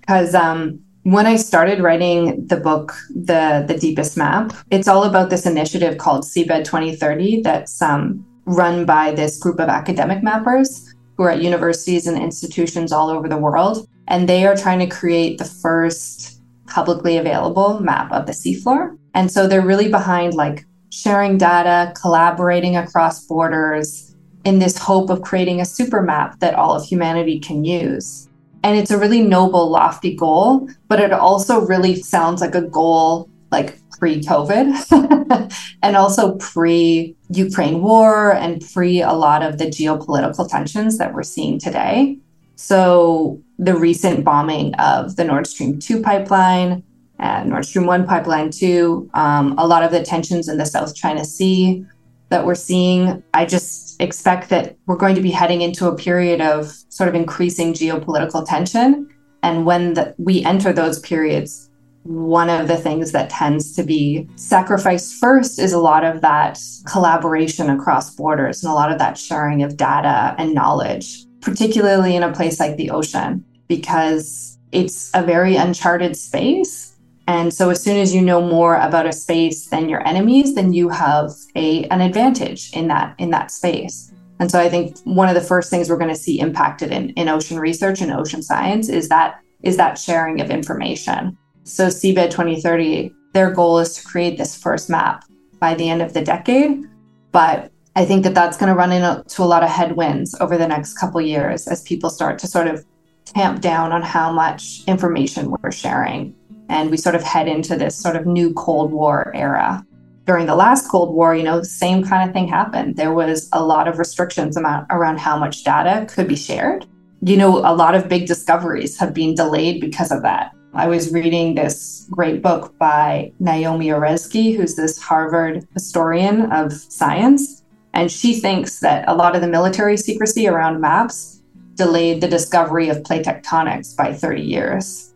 [0.00, 5.30] because um, when i started writing the book the the deepest map it's all about
[5.30, 11.24] this initiative called seabed 2030 that's um, run by this group of academic mappers who
[11.24, 15.38] are at universities and institutions all over the world and they are trying to create
[15.38, 21.38] the first publicly available map of the seafloor and so they're really behind like sharing
[21.38, 26.84] data, collaborating across borders in this hope of creating a super map that all of
[26.84, 28.28] humanity can use.
[28.64, 33.28] And it's a really noble, lofty goal, but it also really sounds like a goal
[33.50, 40.48] like pre COVID and also pre Ukraine war and pre a lot of the geopolitical
[40.48, 42.18] tensions that we're seeing today.
[42.56, 46.82] So, the recent bombing of the Nord Stream 2 pipeline,
[47.22, 50.94] and Nord Stream 1 pipeline 2, um, a lot of the tensions in the South
[50.94, 51.86] China Sea
[52.30, 53.22] that we're seeing.
[53.32, 57.14] I just expect that we're going to be heading into a period of sort of
[57.14, 59.08] increasing geopolitical tension.
[59.44, 61.70] And when the, we enter those periods,
[62.02, 66.58] one of the things that tends to be sacrificed first is a lot of that
[66.90, 72.24] collaboration across borders and a lot of that sharing of data and knowledge, particularly in
[72.24, 76.91] a place like the ocean, because it's a very uncharted space
[77.28, 80.72] and so as soon as you know more about a space than your enemies, then
[80.72, 84.12] you have a an advantage in that in that space.
[84.40, 87.10] And so I think one of the first things we're going to see impacted in,
[87.10, 91.38] in ocean research and ocean science is that is that sharing of information.
[91.62, 95.24] So Seabed 2030, their goal is to create this first map
[95.60, 96.82] by the end of the decade.
[97.30, 100.66] But I think that that's going to run into a lot of headwinds over the
[100.66, 102.84] next couple years as people start to sort of
[103.24, 106.34] tamp down on how much information we're sharing
[106.72, 109.86] and we sort of head into this sort of new Cold War era.
[110.26, 112.96] During the last Cold War, you know, same kind of thing happened.
[112.96, 116.86] There was a lot of restrictions around how much data could be shared.
[117.20, 120.52] You know, a lot of big discoveries have been delayed because of that.
[120.74, 127.62] I was reading this great book by Naomi Oreskes, who's this Harvard historian of science.
[127.92, 131.42] And she thinks that a lot of the military secrecy around maps
[131.74, 135.11] delayed the discovery of plate tectonics by 30 years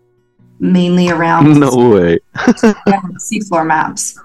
[0.58, 2.18] mainly around no way
[2.86, 4.18] yeah, seafloor maps.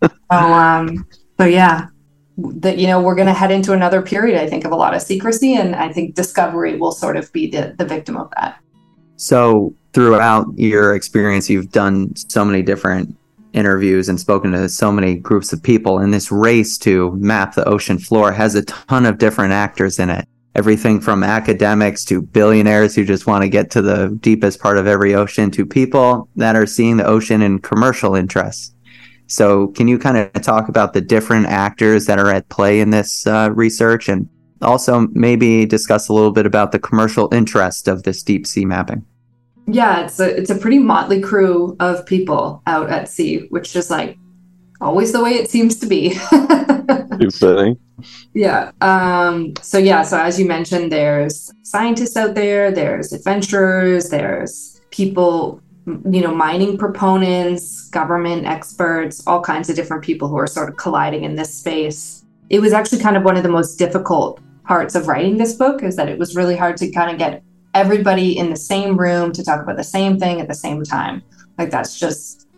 [0.00, 1.06] so um,
[1.38, 1.88] so yeah,
[2.36, 4.40] that you know we're going to head into another period.
[4.40, 7.50] I think of a lot of secrecy, and I think discovery will sort of be
[7.50, 8.58] the the victim of that.
[9.16, 13.16] So throughout your experience, you've done so many different
[13.52, 17.68] interviews and spoken to so many groups of people and this race to map the
[17.68, 22.94] ocean floor has a ton of different actors in it everything from academics to billionaires
[22.94, 26.56] who just want to get to the deepest part of every ocean to people that
[26.56, 28.74] are seeing the ocean in commercial interests.
[29.28, 32.90] So, can you kind of talk about the different actors that are at play in
[32.90, 34.28] this uh, research and
[34.60, 39.04] also maybe discuss a little bit about the commercial interest of this deep sea mapping?
[39.66, 43.90] Yeah, it's a it's a pretty motley crew of people out at sea, which is
[43.90, 44.18] like
[44.80, 46.18] always the way it seems to be.
[47.20, 47.78] Exciting.
[48.34, 48.72] Yeah.
[48.80, 55.60] Um, so yeah, so as you mentioned, there's scientists out there, there's adventurers, there's people,
[55.86, 60.76] you know, mining proponents, government experts, all kinds of different people who are sort of
[60.76, 62.24] colliding in this space.
[62.50, 65.82] It was actually kind of one of the most difficult parts of writing this book
[65.82, 67.42] is that it was really hard to kind of get
[67.74, 71.22] everybody in the same room to talk about the same thing at the same time.
[71.58, 72.48] Like that's just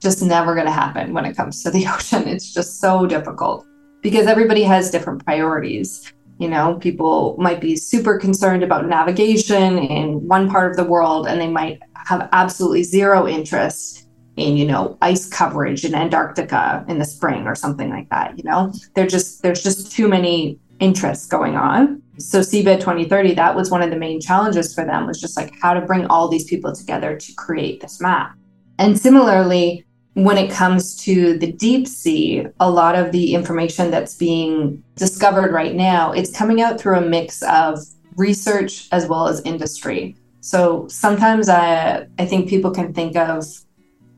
[0.00, 2.26] just never going to happen when it comes to the ocean.
[2.26, 3.64] It's just so difficult
[4.02, 6.12] because everybody has different priorities.
[6.38, 11.26] You know, people might be super concerned about navigation in one part of the world
[11.26, 16.98] and they might have absolutely zero interest in, you know, ice coverage in Antarctica in
[16.98, 18.72] the spring or something like that, you know.
[18.94, 22.02] They're just there's just too many interests going on.
[22.18, 25.52] So Seabed 2030, that was one of the main challenges for them was just like
[25.60, 28.36] how to bring all these people together to create this map.
[28.78, 34.14] And similarly, when it comes to the deep sea, a lot of the information that's
[34.14, 37.78] being discovered right now, it's coming out through a mix of
[38.16, 40.14] research as well as industry.
[40.40, 43.46] So sometimes I, I think people can think of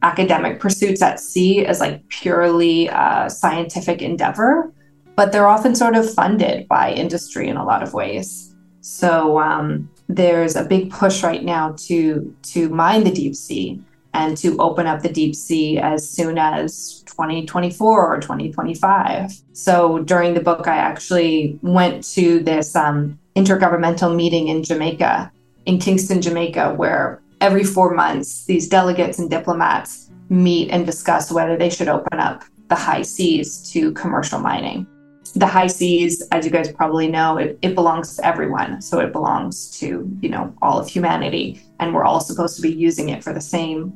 [0.03, 2.89] academic pursuits at sea as like purely
[3.29, 4.73] scientific endeavor,
[5.15, 8.55] but they're often sort of funded by industry in a lot of ways.
[8.81, 13.81] So um, there's a big push right now to to mine the deep sea
[14.15, 19.33] and to open up the deep sea as soon as 2024 or 2025.
[19.53, 25.31] So during the book, I actually went to this um, intergovernmental meeting in Jamaica,
[25.67, 31.57] in Kingston, Jamaica, where every four months these delegates and diplomats meet and discuss whether
[31.57, 34.87] they should open up the high seas to commercial mining.
[35.35, 38.81] The high seas, as you guys probably know, it, it belongs to everyone.
[38.81, 41.61] So it belongs to, you know, all of humanity.
[41.81, 43.93] And we're all supposed to be using it for the same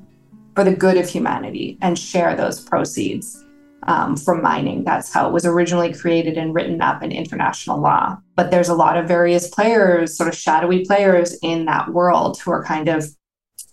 [0.59, 3.45] for the good of humanity and share those proceeds
[3.85, 4.83] um, from mining.
[4.83, 8.19] That's how it was originally created and written up in international law.
[8.35, 12.51] But there's a lot of various players, sort of shadowy players in that world who
[12.51, 13.07] are kind of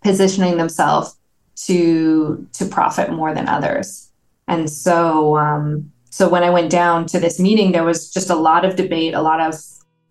[0.04, 1.18] positioning themselves
[1.66, 4.12] to to profit more than others.
[4.48, 8.36] And so um, so when I went down to this meeting, there was just a
[8.36, 9.56] lot of debate, a lot of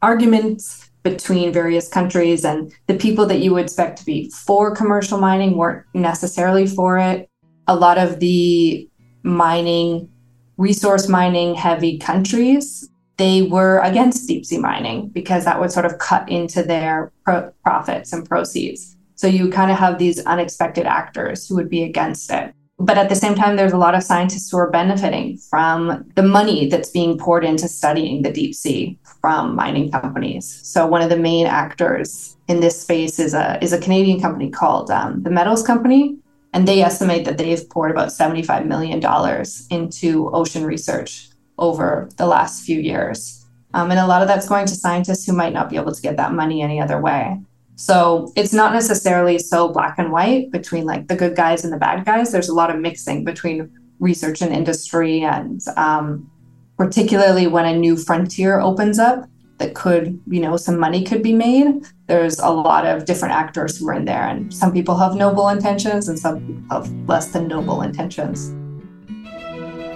[0.03, 5.19] arguments between various countries and the people that you would expect to be for commercial
[5.19, 7.31] mining weren't necessarily for it.
[7.69, 8.89] A lot of the
[9.23, 10.11] mining
[10.57, 15.99] resource mining heavy countries they were against deep sea mining because that would sort of
[15.99, 18.97] cut into their pro- profits and proceeds.
[19.15, 23.09] So you kind of have these unexpected actors who would be against it but at
[23.09, 26.91] the same time, there's a lot of scientists who are benefiting from the money that's
[26.91, 30.61] being poured into studying the deep sea from mining companies.
[30.65, 34.51] So one of the main actors in this space is a is a Canadian company
[34.51, 36.17] called um, the Metals Company,
[36.53, 42.09] and they estimate that they've poured about seventy five million dollars into ocean research over
[42.17, 43.47] the last few years.
[43.73, 46.03] Um, and a lot of that's going to scientists who might not be able to
[46.03, 47.41] get that money any other way.
[47.77, 51.77] So it's not necessarily so black and white between like the good guys and the
[51.77, 52.31] bad guys.
[52.31, 56.31] There's a lot of mixing between research and industry, and um,
[56.77, 61.33] particularly when a new frontier opens up that could, you know, some money could be
[61.33, 61.87] made.
[62.07, 65.49] There's a lot of different actors who are in there, and some people have noble
[65.49, 68.53] intentions, and some people have less than noble intentions.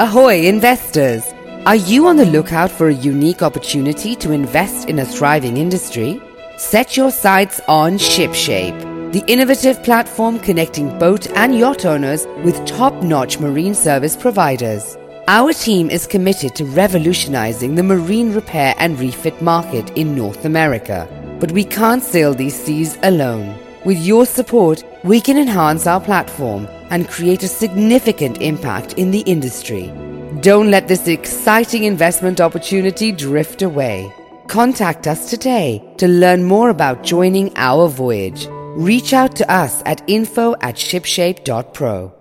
[0.01, 1.25] Ahoy, investors!
[1.67, 6.23] Are you on the lookout for a unique opportunity to invest in a thriving industry?
[6.59, 13.01] Set your sights on ShipShape, the innovative platform connecting boat and yacht owners with top
[13.01, 14.99] notch marine service providers.
[15.29, 21.07] Our team is committed to revolutionizing the marine repair and refit market in North America.
[21.38, 23.57] But we can't sail these seas alone.
[23.85, 29.21] With your support, we can enhance our platform and create a significant impact in the
[29.21, 29.92] industry.
[30.40, 34.12] Don't let this exciting investment opportunity drift away.
[34.49, 38.47] Contact us today to learn more about joining our voyage.
[38.51, 42.15] Reach out to us at info at shipshape.pro.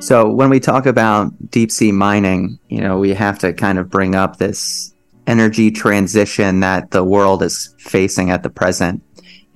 [0.00, 3.88] So, when we talk about deep sea mining, you know, we have to kind of
[3.88, 4.92] bring up this
[5.26, 9.02] energy transition that the world is facing at the present.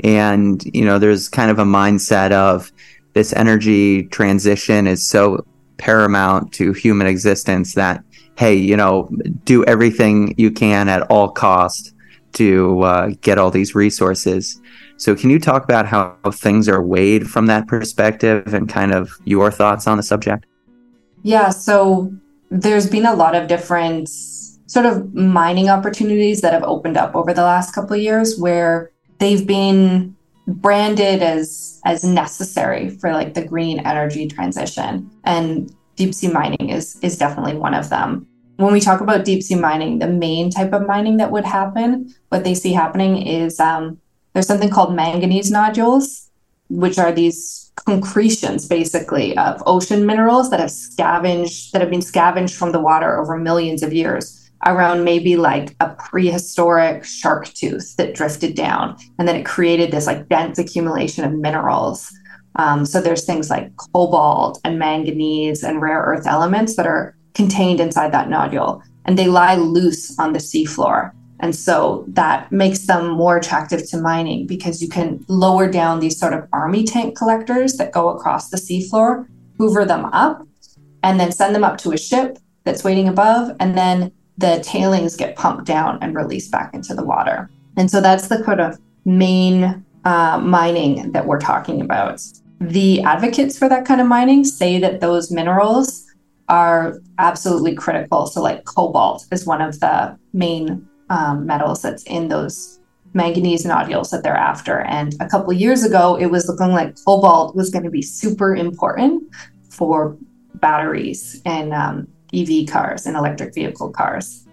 [0.02, 2.72] And, you know, there's kind of a mindset of
[3.12, 5.44] this energy transition is so
[5.76, 8.02] paramount to human existence that
[8.36, 9.08] hey, you know,
[9.44, 11.94] do everything you can at all cost
[12.34, 14.60] to uh, get all these resources.
[14.96, 19.10] So, can you talk about how things are weighed from that perspective and kind of
[19.24, 20.46] your thoughts on the subject?
[21.22, 22.12] Yeah, so
[22.50, 27.32] there's been a lot of different sort of mining opportunities that have opened up over
[27.32, 30.14] the last couple of years where they've been
[30.46, 36.98] branded as as necessary for like the green energy transition and deep sea mining is
[37.02, 38.26] is definitely one of them.
[38.56, 42.14] when we talk about deep sea mining, the main type of mining that would happen,
[42.28, 43.98] what they see happening is um,
[44.32, 46.30] there's something called manganese nodules,
[46.68, 52.54] which are these concretions basically of ocean minerals that have scavenged, that have been scavenged
[52.54, 58.14] from the water over millions of years around maybe like a prehistoric shark tooth that
[58.14, 58.96] drifted down.
[59.18, 62.12] And then it created this like dense accumulation of minerals.
[62.56, 67.80] Um, so there's things like cobalt and manganese and rare earth elements that are contained
[67.80, 71.12] inside that nodule, and they lie loose on the seafloor.
[71.40, 76.18] And so that makes them more attractive to mining because you can lower down these
[76.18, 79.26] sort of army tank collectors that go across the seafloor,
[79.58, 80.46] hoover them up,
[81.02, 83.54] and then send them up to a ship that's waiting above.
[83.60, 87.50] And then the tailings get pumped down and released back into the water.
[87.76, 92.22] And so that's the kind of main uh, mining that we're talking about.
[92.70, 96.06] The advocates for that kind of mining say that those minerals
[96.48, 98.26] are absolutely critical.
[98.26, 102.80] So, like cobalt is one of the main um, metals that's in those
[103.12, 104.80] manganese nodules that they're after.
[104.80, 108.56] And a couple years ago, it was looking like cobalt was going to be super
[108.56, 109.22] important
[109.68, 110.16] for
[110.54, 114.46] batteries and um, EV cars and electric vehicle cars.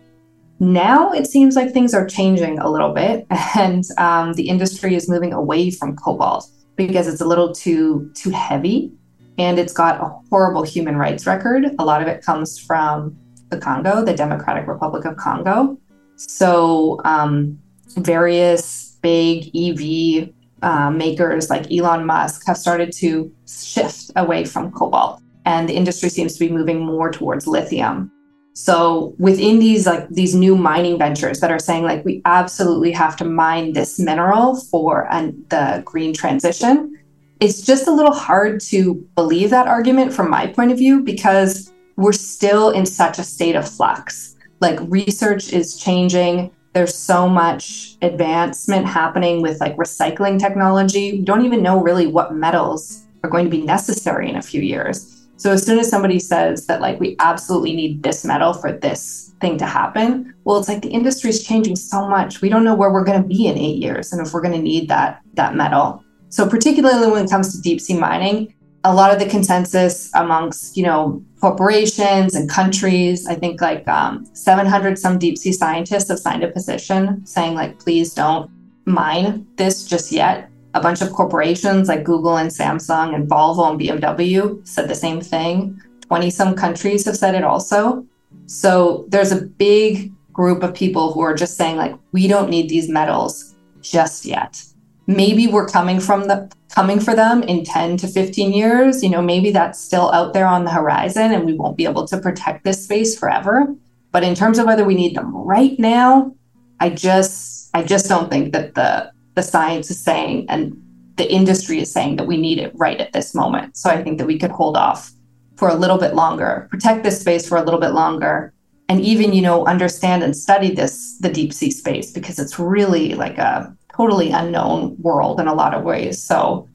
[0.59, 5.09] Now it seems like things are changing a little bit, and um, the industry is
[5.09, 6.49] moving away from cobalt
[6.87, 8.91] because it's a little too too heavy,
[9.37, 11.65] and it's got a horrible human rights record.
[11.79, 13.17] A lot of it comes from
[13.49, 15.77] the Congo, the Democratic Republic of Congo.
[16.15, 17.59] So um,
[17.97, 20.29] various big EV
[20.61, 26.09] uh, makers like Elon Musk have started to shift away from cobalt and the industry
[26.09, 28.11] seems to be moving more towards lithium.
[28.53, 33.15] So within these like these new mining ventures that are saying like we absolutely have
[33.17, 36.97] to mine this mineral for an, the green transition,
[37.39, 41.71] it's just a little hard to believe that argument from my point of view because
[41.95, 44.35] we're still in such a state of flux.
[44.59, 46.51] Like research is changing.
[46.73, 51.13] There's so much advancement happening with like recycling technology.
[51.13, 54.61] We don't even know really what metals are going to be necessary in a few
[54.61, 55.20] years.
[55.41, 59.33] So as soon as somebody says that like we absolutely need this metal for this
[59.41, 62.41] thing to happen, well, it's like the industry is changing so much.
[62.41, 64.53] We don't know where we're going to be in eight years and if we're going
[64.53, 66.03] to need that that metal.
[66.29, 70.77] So particularly when it comes to deep sea mining, a lot of the consensus amongst
[70.77, 76.19] you know corporations and countries, I think like um, 700 some deep sea scientists have
[76.19, 78.47] signed a petition saying like please don't
[78.85, 83.79] mine this just yet a bunch of corporations like Google and Samsung and Volvo and
[83.79, 85.79] BMW said the same thing.
[86.01, 88.05] 20 some countries have said it also.
[88.45, 92.69] So there's a big group of people who are just saying like we don't need
[92.69, 94.63] these metals just yet.
[95.07, 99.21] Maybe we're coming from the coming for them in 10 to 15 years, you know,
[99.21, 102.63] maybe that's still out there on the horizon and we won't be able to protect
[102.63, 103.75] this space forever.
[104.11, 106.33] But in terms of whether we need them right now,
[106.79, 110.75] I just I just don't think that the the science is saying and
[111.15, 113.77] the industry is saying that we need it right at this moment.
[113.77, 115.11] So I think that we could hold off
[115.55, 118.53] for a little bit longer, protect this space for a little bit longer,
[118.89, 123.13] and even, you know, understand and study this, the deep sea space, because it's really
[123.13, 126.21] like a totally unknown world in a lot of ways.
[126.21, 126.67] So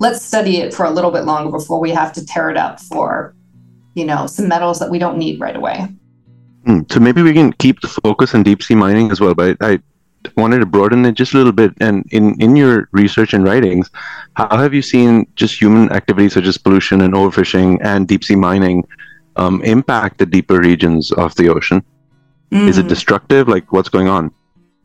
[0.00, 2.80] let's study it for a little bit longer before we have to tear it up
[2.80, 3.34] for,
[3.94, 5.86] you know, some metals that we don't need right away.
[6.66, 9.34] Hmm, so maybe we can keep the focus on deep sea mining as well.
[9.34, 9.80] But I
[10.36, 11.72] wanted to broaden it just a little bit.
[11.80, 13.90] And in, in your research and writings,
[14.34, 18.36] how have you seen just human activities such as pollution and overfishing and deep sea
[18.36, 18.86] mining
[19.36, 21.84] um, impact the deeper regions of the ocean?
[22.50, 22.68] Mm.
[22.68, 22.90] Is it mm.
[22.90, 23.48] destructive?
[23.48, 24.32] Like, what's going on?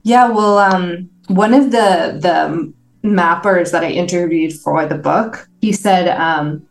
[0.04, 2.74] Yeah, well, um, one of the the
[3.04, 6.68] mappers that I interviewed for the book, he said um,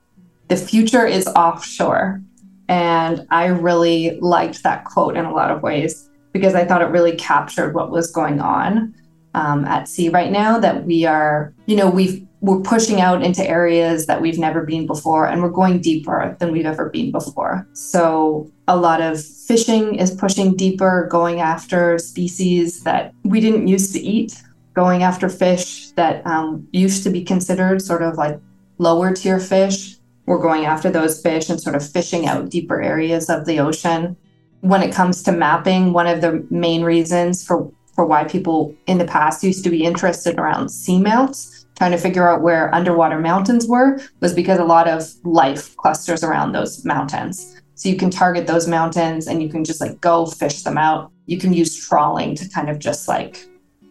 [0.49, 2.23] the future is offshore,
[2.69, 6.87] and I really liked that quote in a lot of ways because I thought it
[6.87, 8.95] really captured what was going on
[9.35, 10.59] um, at sea right now.
[10.59, 14.87] That we are, you know, we've we're pushing out into areas that we've never been
[14.87, 17.67] before, and we're going deeper than we've ever been before.
[17.73, 23.93] So a lot of fishing is pushing deeper, going after species that we didn't used
[23.95, 24.41] to eat,
[24.75, 28.39] going after fish that um, used to be considered sort of like
[28.79, 29.97] lower tier fish.
[30.27, 34.17] We're going after those fish and sort of fishing out deeper areas of the ocean
[34.61, 38.99] when it comes to mapping, one of the main reasons for, for why people in
[38.99, 43.67] the past used to be interested around seamounts, trying to figure out where underwater mountains
[43.67, 47.61] were, was because a lot of life clusters around those mountains.
[47.75, 51.13] So you can target those mountains and you can just like go fish them out.
[51.27, 53.47] You can use trawling to kind of just like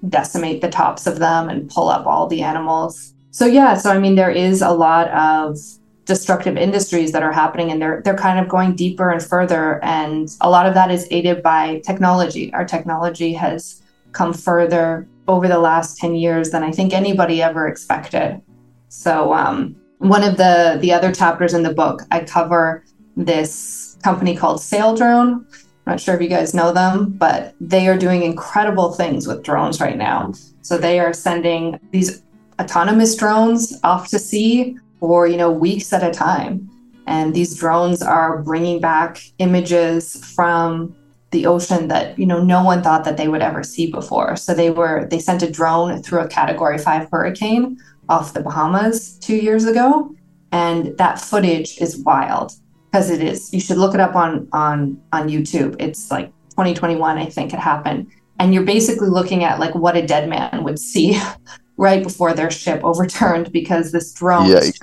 [0.09, 3.13] decimate the tops of them and pull up all the animals.
[3.29, 5.57] So yeah, so I mean there is a lot of
[6.05, 10.29] destructive industries that are happening and they're they're kind of going deeper and further and
[10.41, 12.53] a lot of that is aided by technology.
[12.53, 13.81] Our technology has
[14.11, 18.41] come further over the last 10 years than i think anybody ever expected.
[18.89, 22.83] So um, one of the the other chapters in the book i cover
[23.17, 25.45] this company called Saildrone
[25.85, 29.43] I'm not sure if you guys know them, but they are doing incredible things with
[29.43, 30.33] drones right now.
[30.63, 32.23] So they are sending these
[32.59, 36.67] autonomous drones off to sea for, you know, weeks at a time.
[37.05, 40.95] And these drones are bringing back images from
[41.29, 44.35] the ocean that, you know, no one thought that they would ever see before.
[44.35, 47.77] So they were they sent a drone through a category 5 hurricane
[48.09, 50.15] off the Bahamas 2 years ago,
[50.51, 52.53] and that footage is wild
[52.89, 53.53] because it is.
[53.53, 55.75] You should look it up on on on YouTube.
[55.79, 58.07] It's like 2021, I think it happened,
[58.39, 61.21] and you're basically looking at like what a dead man would see
[61.77, 64.79] right before their ship overturned because this drone is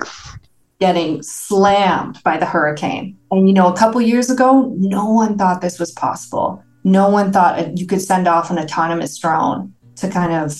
[0.79, 3.17] getting slammed by the hurricane.
[3.31, 6.63] And you know, a couple years ago, no one thought this was possible.
[6.83, 10.53] No one thought you could send off an autonomous drone to kind of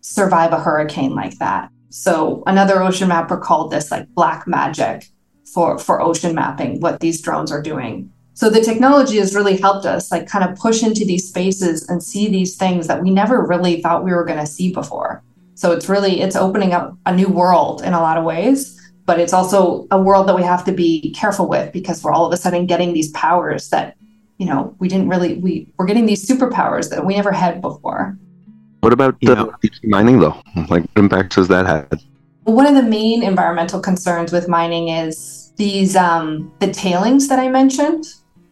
[0.00, 1.70] survive a hurricane like that.
[1.90, 5.06] So another ocean mapper called this like black magic
[5.52, 9.84] for for ocean mapping what these drones are doing so the technology has really helped
[9.84, 13.44] us like kind of push into these spaces and see these things that we never
[13.44, 15.22] really thought we were going to see before
[15.62, 19.20] so it's really it's opening up a new world in a lot of ways but
[19.20, 22.32] it's also a world that we have to be careful with because we're all of
[22.32, 23.96] a sudden getting these powers that
[24.38, 28.18] you know we didn't really we we're getting these superpowers that we never had before.
[28.80, 30.36] What about the deep mining though?
[30.68, 32.02] Like what impacts has that had?
[32.44, 37.48] One of the main environmental concerns with mining is these um, the tailings that I
[37.48, 38.04] mentioned.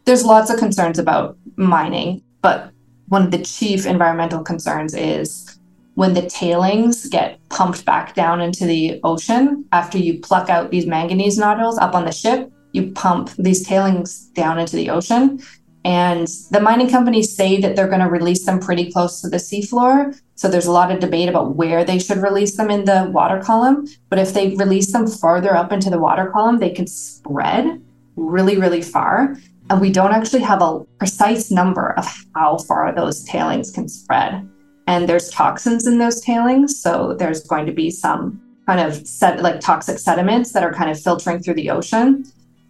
[0.05, 2.71] There's lots of concerns about mining, but
[3.09, 5.60] one of the chief environmental concerns is
[6.01, 10.87] when the tailings get pumped back down into the ocean after you pluck out these
[10.87, 15.39] manganese nodules up on the ship you pump these tailings down into the ocean
[15.85, 19.37] and the mining companies say that they're going to release them pretty close to the
[19.37, 23.11] seafloor so there's a lot of debate about where they should release them in the
[23.13, 23.87] water column.
[24.09, 27.79] But if they release them farther up into the water column, they can spread
[28.17, 29.37] really, really far.
[29.69, 34.49] And we don't actually have a precise number of how far those tailings can spread.
[34.91, 36.77] And there's toxins in those tailings.
[36.77, 40.91] So there's going to be some kind of set like toxic sediments that are kind
[40.91, 42.25] of filtering through the ocean.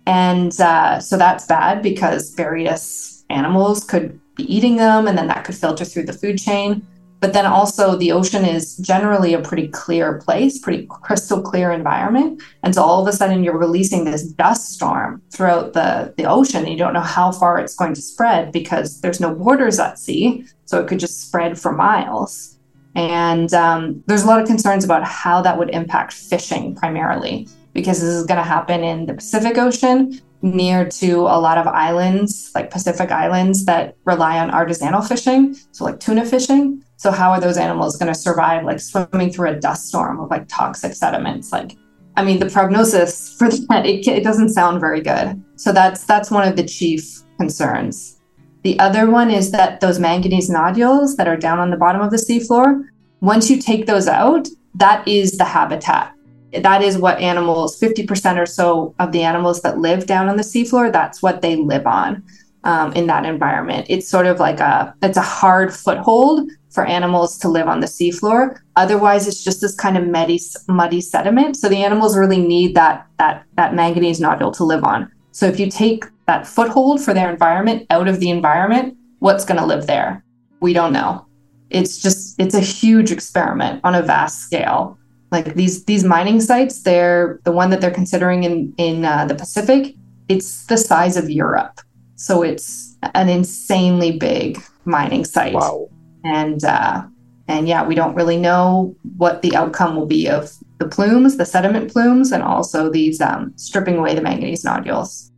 [0.04, 5.44] And uh, so that's bad because various animals could be eating them, and then that
[5.46, 6.86] could filter through the food chain.
[7.20, 12.42] But then also, the ocean is generally a pretty clear place, pretty crystal clear environment.
[12.62, 16.62] And so all of a sudden, you're releasing this dust storm throughout the, the ocean.
[16.62, 19.98] And you don't know how far it's going to spread because there's no borders at
[19.98, 20.46] sea.
[20.64, 22.56] So it could just spread for miles.
[22.94, 28.00] And um, there's a lot of concerns about how that would impact fishing primarily, because
[28.00, 32.50] this is going to happen in the Pacific Ocean near to a lot of islands,
[32.54, 35.54] like Pacific Islands, that rely on artisanal fishing.
[35.72, 36.82] So, like tuna fishing.
[37.01, 40.28] So how are those animals going to survive like swimming through a dust storm of
[40.28, 41.51] like toxic sediments?
[41.51, 41.78] Like,
[42.18, 45.42] I mean, the prognosis for that it, it doesn't sound very good.
[45.57, 48.20] So that's that's one of the chief concerns.
[48.64, 52.11] The other one is that those manganese nodules that are down on the bottom of
[52.11, 52.84] the seafloor,
[53.22, 56.12] once you take those out, that is the habitat.
[56.53, 60.42] That is what animals, 50% or so of the animals that live down on the
[60.42, 62.22] seafloor, that's what they live on
[62.64, 63.86] um, in that environment.
[63.88, 67.86] It's sort of like a, it's a hard foothold for animals to live on the
[67.86, 68.58] seafloor.
[68.76, 71.56] Otherwise, it's just this kind of muddy, muddy sediment.
[71.56, 75.10] So the animals really need that that that manganese nodule to live on.
[75.32, 79.58] So if you take that foothold for their environment out of the environment, what's going
[79.58, 80.24] to live there?
[80.60, 81.26] We don't know.
[81.70, 84.96] It's just it's a huge experiment on a vast scale.
[85.32, 89.34] Like these these mining sites, they're the one that they're considering in in uh, the
[89.34, 89.94] Pacific.
[90.28, 91.80] It's the size of Europe,
[92.14, 95.54] so it's an insanely big mining site.
[95.54, 95.88] Wow
[96.24, 97.02] and uh,
[97.48, 101.44] and yeah, we don't really know what the outcome will be of the plumes, the
[101.44, 105.32] sediment plumes, and also these um, stripping away the manganese nodules.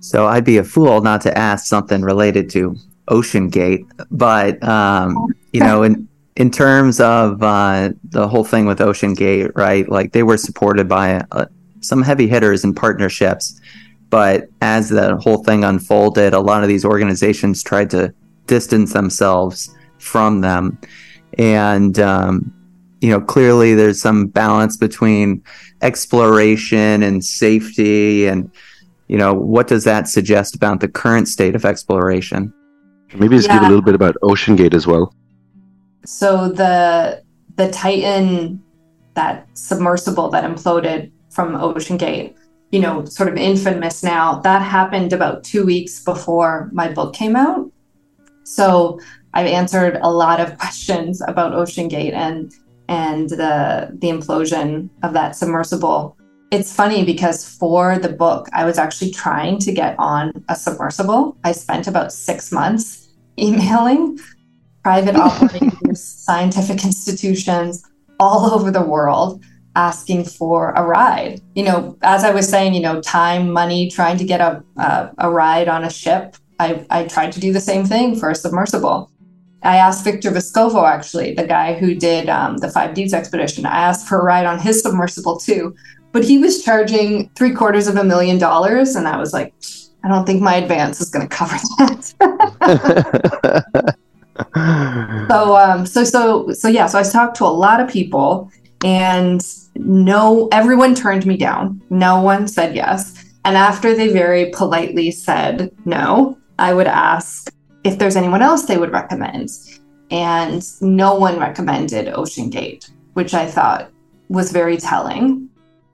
[0.00, 2.76] So I'd be a fool not to ask something related to
[3.08, 9.52] OceanGate, but um, you know, in in terms of uh, the whole thing with OceanGate,
[9.54, 9.88] right?
[9.88, 11.46] Like they were supported by uh,
[11.80, 13.60] some heavy hitters and partnerships,
[14.08, 18.14] but as the whole thing unfolded, a lot of these organizations tried to
[18.46, 20.78] distance themselves from them.
[21.38, 22.52] And, um,
[23.00, 25.42] you know, clearly there's some balance between
[25.82, 28.26] exploration and safety.
[28.26, 28.50] And,
[29.08, 32.52] you know, what does that suggest about the current state of exploration?
[33.14, 33.54] Maybe just yeah.
[33.54, 35.14] give a little bit about OceanGate as well.
[36.04, 37.22] So the
[37.56, 38.62] the Titan,
[39.14, 42.34] that submersible that imploded from OceanGate,
[42.72, 44.40] you know, sort of infamous now.
[44.40, 47.70] That happened about two weeks before my book came out.
[48.42, 48.98] So
[49.34, 52.52] I've answered a lot of questions about OceanGate and
[52.88, 56.16] and the the implosion of that submersible.
[56.50, 61.36] It's funny because for the book, I was actually trying to get on a submersible.
[61.42, 63.08] I spent about six months
[63.38, 64.18] emailing
[64.82, 67.82] private operators, scientific institutions
[68.20, 69.42] all over the world
[69.76, 71.40] asking for a ride.
[71.54, 75.10] You know, as I was saying, you know, time, money, trying to get a, a,
[75.18, 76.36] a ride on a ship.
[76.60, 79.10] I, I tried to do the same thing for a submersible.
[79.64, 83.76] I asked Victor Vescovo, actually, the guy who did um, the Five Deeps expedition, I
[83.76, 85.74] asked for a ride on his submersible too.
[86.12, 88.94] But he was charging three quarters of a million dollars.
[88.94, 89.54] And I was like,
[90.04, 92.14] I don't think my advance is going to cover that.
[95.28, 96.86] so, um, so, so, so, yeah.
[96.86, 98.50] So I talked to a lot of people,
[98.84, 99.42] and
[99.76, 101.80] no, everyone turned me down.
[101.90, 103.24] No one said yes.
[103.44, 107.50] And after they very politely said no, I would ask
[107.84, 109.50] if there's anyone else they would recommend.
[110.10, 113.90] And no one recommended OceanGate, which I thought
[114.28, 115.48] was very telling.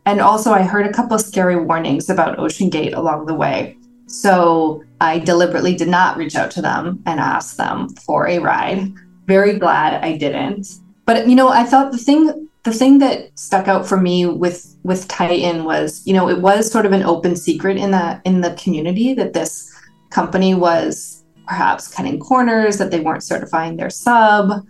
[0.06, 3.76] And also, I heard a couple of scary warnings about OceanGate along the way.
[4.06, 8.92] So I deliberately did not reach out to them and ask them for a ride.
[9.26, 10.66] Very glad I didn't.
[11.06, 14.76] But you know, I thought the thing the thing that stuck out for me with
[14.82, 18.40] with Titan was, you know, it was sort of an open secret in the in
[18.40, 19.72] the community that this
[20.10, 21.19] company was
[21.50, 24.64] perhaps cutting corners, that they weren't certifying their sub.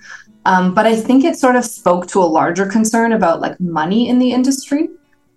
[0.47, 4.09] Um, but I think it sort of spoke to a larger concern about like money
[4.09, 4.89] in the industry.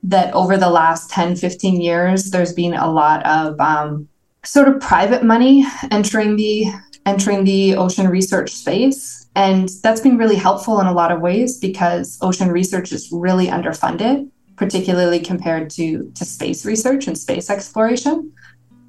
[0.04, 4.08] That over the last 10, 15 years, there's been a lot of um,
[4.46, 6.68] sort of private money entering the
[7.06, 11.58] entering the ocean research space and that's been really helpful in a lot of ways
[11.60, 18.32] because ocean research is really underfunded particularly compared to to space research and space exploration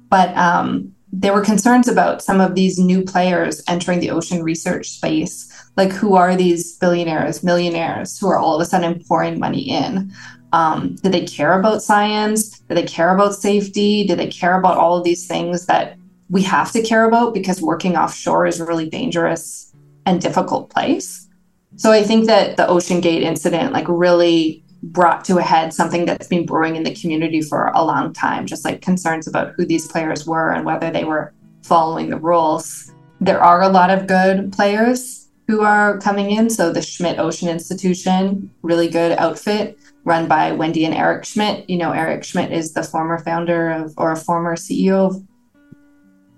[0.09, 4.89] but um, there were concerns about some of these new players entering the ocean research
[4.89, 9.61] space like who are these billionaires millionaires who are all of a sudden pouring money
[9.61, 10.11] in
[10.55, 12.59] um, do they care about science?
[12.59, 14.05] Do they care about safety?
[14.05, 15.97] Do they care about all of these things that
[16.29, 19.73] we have to care about because working offshore is a really dangerous
[20.05, 21.27] and difficult place?
[21.75, 26.27] So I think that the OceanGate incident like really brought to a head something that's
[26.27, 29.87] been brewing in the community for a long time, just like concerns about who these
[29.87, 31.33] players were and whether they were
[31.63, 32.91] following the rules.
[33.19, 36.49] There are a lot of good players who are coming in.
[36.49, 41.69] So the Schmidt Ocean Institution, really good outfit run by Wendy and Eric Schmidt.
[41.69, 45.23] You know, Eric Schmidt is the former founder of or a former CEO of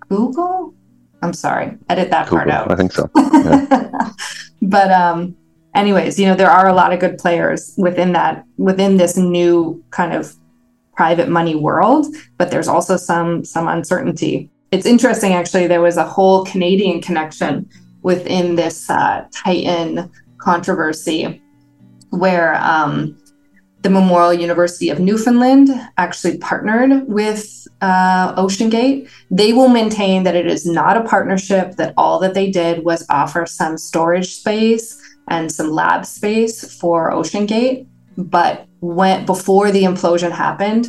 [0.10, 0.74] Google.
[1.22, 2.72] I'm sorry, edit that Google, part out.
[2.72, 3.10] I think so.
[3.18, 4.12] Yeah.
[4.62, 5.36] but um,
[5.78, 9.84] anyways, you know, there are a lot of good players within that within this new
[9.92, 10.36] kind of
[10.96, 12.08] private money world,
[12.38, 14.50] but there's also some some uncertainty.
[14.72, 15.68] It's interesting, actually.
[15.68, 17.70] There was a whole Canadian connection
[18.02, 21.42] within this uh, Titan controversy,
[22.10, 23.18] where um,
[23.84, 29.10] the Memorial University of Newfoundland actually partnered with uh, OceanGate.
[29.32, 33.06] They will maintain that it is not a partnership, that all that they did was
[33.10, 37.88] offer some storage space and some lab space for OceanGate.
[38.18, 40.88] But when before the implosion happened,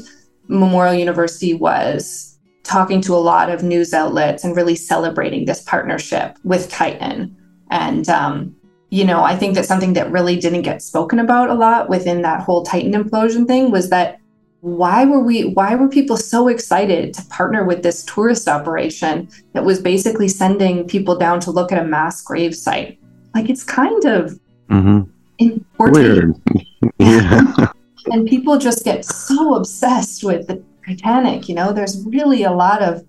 [0.49, 6.39] Memorial University was talking to a lot of news outlets and really celebrating this partnership
[6.45, 7.37] with Titan.
[7.71, 8.55] And um,
[8.91, 12.23] you know, I think that something that really didn't get spoken about a lot within
[12.23, 14.19] that whole Titan implosion thing was that
[14.61, 19.65] why were we why were people so excited to partner with this tourist operation that
[19.65, 22.98] was basically sending people down to look at a mass grave site?
[23.39, 24.37] Like it's kind of
[24.69, 25.09] mm-hmm.
[25.39, 25.97] important.
[25.97, 26.35] Weird.
[26.99, 27.69] yeah.
[28.07, 32.83] and people just get so obsessed with the Titanic, you know, there's really a lot
[32.83, 33.05] of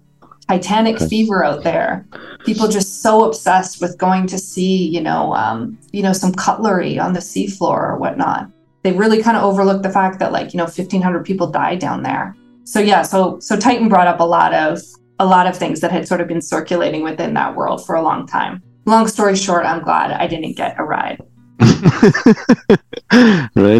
[0.47, 2.05] Titanic fever out there.
[2.45, 6.99] People just so obsessed with going to see, you know, um, you know, some cutlery
[6.99, 8.51] on the seafloor or whatnot.
[8.83, 11.79] They really kind of overlook the fact that, like, you know, fifteen hundred people died
[11.79, 12.35] down there.
[12.65, 14.79] So yeah, so so Titan brought up a lot of
[15.17, 18.03] a lot of things that had sort of been circulating within that world for a
[18.03, 18.61] long time.
[18.89, 21.21] Long story short, I'm glad I didn't get a ride.
[21.59, 21.69] right,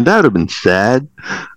[0.04, 1.08] that would have been sad.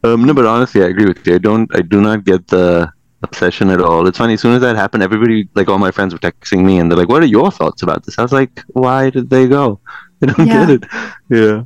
[0.04, 1.36] Um, no, but honestly, I agree with you.
[1.36, 2.92] I don't, I do not get the
[3.22, 4.08] obsession at all.
[4.08, 4.34] It's funny.
[4.34, 6.98] As soon as that happened, everybody, like all my friends, were texting me, and they're
[6.98, 9.80] like, "What are your thoughts about this?" I was like, "Why did they go?
[10.24, 10.66] I don't yeah.
[10.66, 10.84] get it."
[11.30, 11.64] Yeah,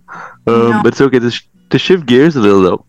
[0.51, 0.81] um, no.
[0.83, 1.19] but it's okay.
[1.19, 2.85] To, sh- to shift gears a little though,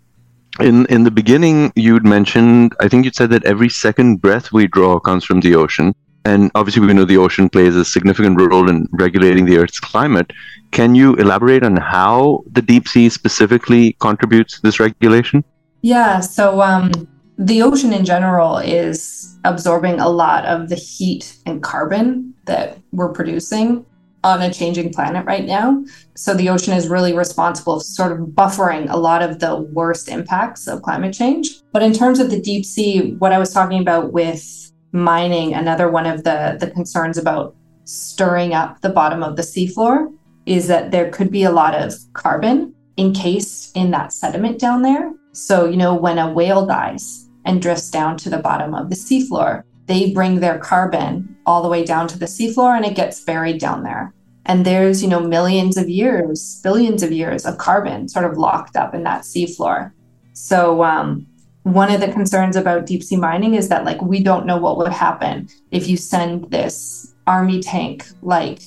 [0.58, 4.66] in in the beginning, you'd mentioned, I think you said that every second breath we
[4.66, 5.94] draw comes from the ocean,
[6.28, 10.32] and obviously we know the ocean plays a significant role in regulating the Earth's climate.
[10.70, 15.44] Can you elaborate on how the deep sea specifically contributes to this regulation?
[15.82, 16.20] Yeah.
[16.20, 16.60] So.
[16.60, 16.90] Um
[17.38, 23.12] the ocean in general is absorbing a lot of the heat and carbon that we're
[23.12, 23.86] producing
[24.24, 25.84] on a changing planet right now.
[26.16, 30.08] So the ocean is really responsible for sort of buffering a lot of the worst
[30.08, 31.48] impacts of climate change.
[31.72, 35.90] But in terms of the deep sea, what I was talking about with mining, another
[35.90, 40.12] one of the, the concerns about stirring up the bottom of the seafloor
[40.46, 45.12] is that there could be a lot of carbon encased in that sediment down there.
[45.32, 48.96] So, you know, when a whale dies and drifts down to the bottom of the
[48.96, 53.24] seafloor, they bring their carbon all the way down to the seafloor and it gets
[53.24, 54.12] buried down there.
[54.46, 58.76] And there's, you know, millions of years, billions of years of carbon sort of locked
[58.76, 59.92] up in that seafloor.
[60.32, 61.26] So, um,
[61.72, 64.78] one of the concerns about deep sea mining is that, like, we don't know what
[64.78, 68.60] would happen if you send this army tank, like,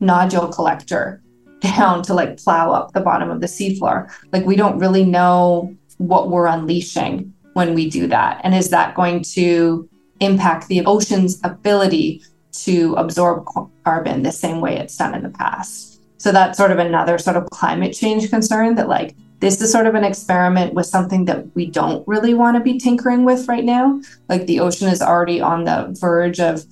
[0.00, 1.22] nodule collector
[1.60, 4.10] down to like plow up the bottom of the seafloor.
[4.32, 8.40] Like, we don't really know what we're unleashing when we do that.
[8.44, 9.88] And is that going to
[10.20, 12.22] impact the ocean's ability
[12.52, 13.46] to absorb
[13.84, 16.00] carbon the same way it's done in the past.
[16.18, 19.88] So that's sort of another sort of climate change concern that like this is sort
[19.88, 23.64] of an experiment with something that we don't really want to be tinkering with right
[23.64, 24.00] now.
[24.28, 26.64] Like the ocean is already on the verge of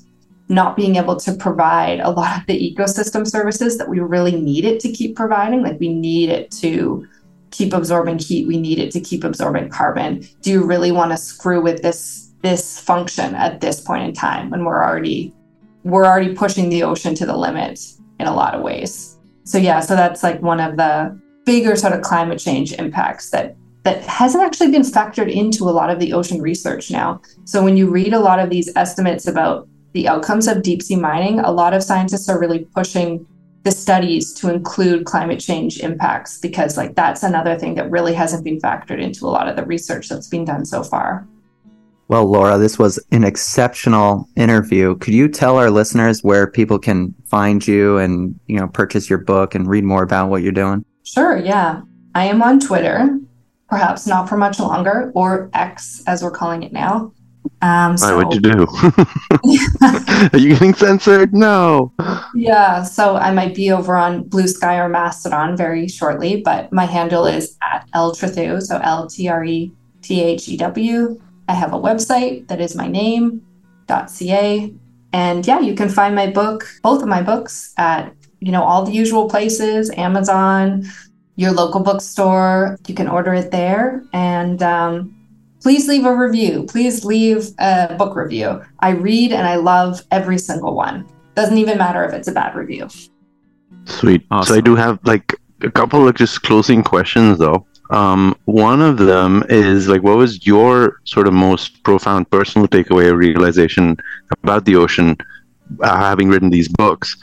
[0.48, 4.64] not being able to provide a lot of the ecosystem services that we really need
[4.64, 5.62] it to keep providing.
[5.62, 7.08] Like we need it to
[7.50, 10.24] keep absorbing heat, we need it to keep absorbing carbon.
[10.40, 14.48] Do you really want to screw with this this function at this point in time
[14.48, 15.34] when we're already
[15.82, 17.80] we're already pushing the ocean to the limit
[18.20, 19.16] in a lot of ways.
[19.42, 23.56] So yeah, so that's like one of the bigger sort of climate change impacts that
[23.82, 27.20] that hasn't actually been factored into a lot of the ocean research now.
[27.44, 30.94] So when you read a lot of these estimates about the outcomes of deep sea
[30.94, 33.26] mining, a lot of scientists are really pushing
[33.64, 38.44] the studies to include climate change impacts because like that's another thing that really hasn't
[38.44, 41.26] been factored into a lot of the research that's been done so far.
[42.06, 44.94] Well, Laura, this was an exceptional interview.
[44.98, 49.18] Could you tell our listeners where people can find you and, you know, purchase your
[49.18, 50.84] book and read more about what you're doing?
[51.12, 51.82] Sure, yeah.
[52.14, 53.18] I am on Twitter,
[53.68, 57.12] perhaps not for much longer, or X as we're calling it now.
[57.62, 58.66] Um, so, Why would you do?
[60.32, 61.34] Are you getting censored?
[61.34, 61.92] No.
[62.34, 66.84] Yeah, so I might be over on Blue Sky or Mastodon very shortly, but my
[66.84, 71.54] handle is at L Trethew, so L T R E T H E W I
[71.54, 74.72] have a website that is my name.ca.
[75.12, 78.84] And yeah, you can find my book, both of my books, at you know all
[78.84, 80.84] the usual places, Amazon,
[81.40, 82.78] your local bookstore.
[82.86, 84.04] You can order it there.
[84.12, 85.16] And um,
[85.62, 86.66] please leave a review.
[86.68, 88.62] Please leave a book review.
[88.80, 91.06] I read and I love every single one.
[91.34, 92.88] Doesn't even matter if it's a bad review.
[93.86, 94.26] Sweet.
[94.30, 94.52] Awesome.
[94.52, 97.66] So I do have like a couple of just closing questions though.
[97.90, 103.10] Um, one of them is like, what was your sort of most profound personal takeaway
[103.10, 103.96] or realization
[104.42, 105.16] about the ocean,
[105.80, 107.16] uh, having written these books?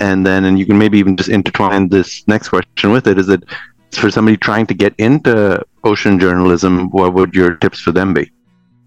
[0.00, 3.18] And then, and you can maybe even just intertwine this next question with it.
[3.18, 3.44] Is that
[3.92, 8.30] for somebody trying to get into ocean journalism, what would your tips for them be?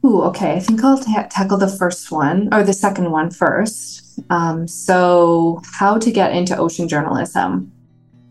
[0.06, 0.54] Ooh, okay.
[0.54, 4.20] I think I'll ta- tackle the first one or the second one first.
[4.30, 7.72] Um, so, how to get into ocean journalism?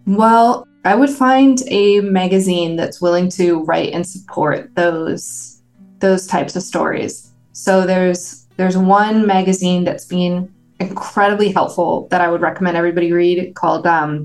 [0.07, 5.63] Well, I would find a magazine that's willing to write and support those
[5.99, 7.33] those types of stories.
[7.53, 13.55] So there's there's one magazine that's been incredibly helpful that I would recommend everybody read
[13.55, 14.25] called um,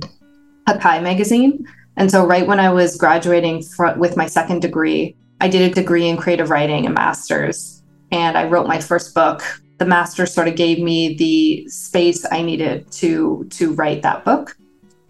[0.67, 1.65] Hakai magazine.
[1.97, 5.73] And so right when I was graduating fr- with my second degree, I did a
[5.73, 9.41] degree in creative writing, a master's, and I wrote my first book.
[9.77, 14.55] The master sort of gave me the space I needed to to write that book.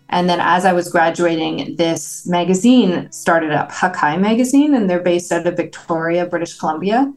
[0.10, 5.32] And then as I was graduating, this magazine started up, Hakai Magazine, and they're based
[5.32, 7.12] out of Victoria, British Columbia.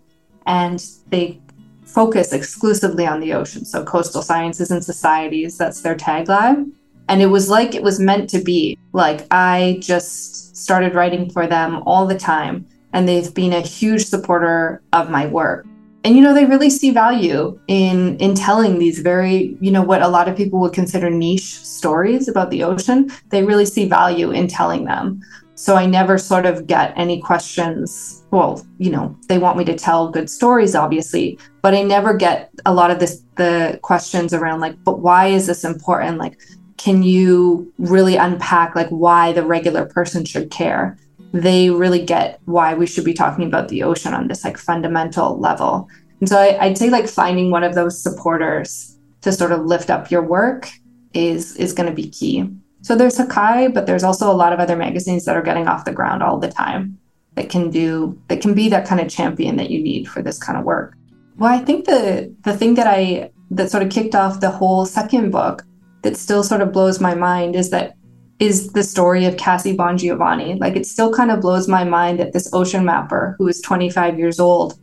[0.47, 1.41] And they
[1.87, 3.65] focus exclusively on the ocean.
[3.65, 6.73] So coastal sciences and societies, that's their tagline.
[7.09, 8.79] And it was like it was meant to be.
[8.93, 12.67] Like I just started writing for them all the time.
[12.93, 15.67] And they've been a huge supporter of my work
[16.07, 20.03] and you know they really see value in in telling these very you know what
[20.03, 24.31] a lot of people would consider niche stories about the ocean they really see value
[24.31, 25.21] in telling them
[25.57, 29.75] so i never sort of get any questions well you know they want me to
[29.75, 34.61] tell good stories obviously but i never get a lot of this the questions around
[34.61, 36.39] like but why is this important like
[36.77, 40.97] can you really unpack like why the regular person should care
[41.33, 45.39] they really get why we should be talking about the ocean on this like fundamental
[45.39, 45.89] level.
[46.21, 49.91] And so I, I'd say like finding one of those supporters to sort of lift
[49.91, 50.69] up your work
[51.13, 52.49] is is going to be key.
[52.87, 55.85] So there's Hakai, but there's also a lot of other magazines that are getting off
[55.85, 56.97] the ground all the time.
[57.35, 60.39] that can do that can be that kind of champion that you need for this
[60.39, 60.95] kind of work.
[61.37, 64.87] Well, I think the the thing that I that sort of kicked off the whole
[64.87, 65.65] second book
[66.03, 67.97] that still sort of blows my mind is that
[68.39, 70.61] is the story of Cassie Bongiovanni.
[70.61, 74.17] Like it still kind of blows my mind that this ocean mapper who is 25
[74.17, 74.79] years old,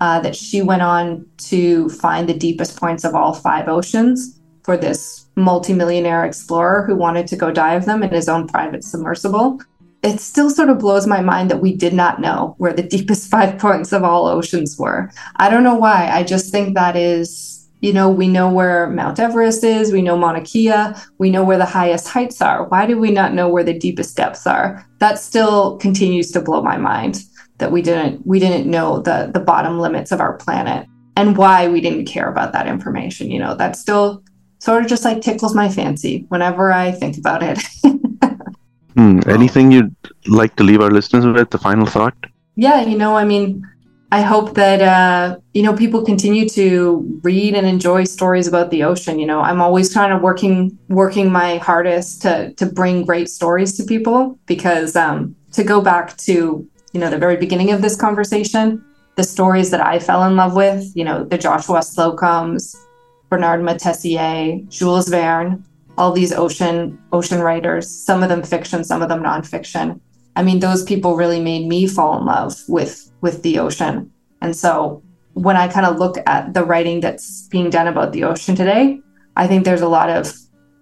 [0.00, 4.76] uh, that she went on to find the deepest points of all five oceans for
[4.76, 9.60] this multimillionaire explorer who wanted to go dive them in his own private submersible.
[10.02, 13.30] It still sort of blows my mind that we did not know where the deepest
[13.30, 15.10] five points of all oceans were.
[15.36, 16.10] I don't know why.
[16.10, 17.54] I just think that is
[17.84, 21.58] you know, we know where Mount Everest is, we know Mauna Kea, we know where
[21.58, 22.66] the highest heights are.
[22.68, 24.86] Why do we not know where the deepest depths are?
[25.00, 27.24] That still continues to blow my mind
[27.58, 31.68] that we didn't we didn't know the the bottom limits of our planet and why
[31.68, 33.30] we didn't care about that information.
[33.30, 34.24] You know, that still
[34.58, 37.58] sort of just like tickles my fancy whenever I think about it.
[38.94, 39.20] hmm.
[39.26, 39.94] Anything you'd
[40.26, 41.50] like to leave our listeners with?
[41.50, 42.16] The final thought?
[42.56, 43.66] Yeah, you know, I mean,
[44.14, 48.84] I hope that uh, you know people continue to read and enjoy stories about the
[48.84, 49.18] ocean.
[49.18, 53.76] You know, I'm always kind of working working my hardest to to bring great stories
[53.78, 56.32] to people because um, to go back to
[56.92, 58.84] you know the very beginning of this conversation,
[59.16, 62.76] the stories that I fell in love with, you know, the Joshua Slocums,
[63.28, 65.64] Bernard Moitessier, Jules Verne,
[65.96, 70.00] all these ocean ocean writers, some of them fiction, some of them nonfiction.
[70.36, 74.10] I mean, those people really made me fall in love with with the ocean.
[74.40, 75.02] And so
[75.34, 79.00] when I kind of look at the writing that's being done about the ocean today,
[79.36, 80.32] I think there's a lot of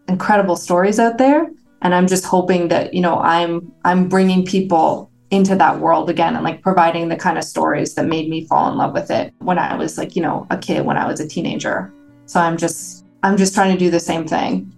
[0.09, 1.49] incredible stories out there
[1.83, 6.35] and I'm just hoping that, you know, I'm I'm bringing people into that world again
[6.35, 9.35] and like providing the kind of stories that made me fall in love with it
[9.39, 11.93] when I was like, you know, a kid when I was a teenager.
[12.27, 14.73] So I'm just I'm just trying to do the same thing.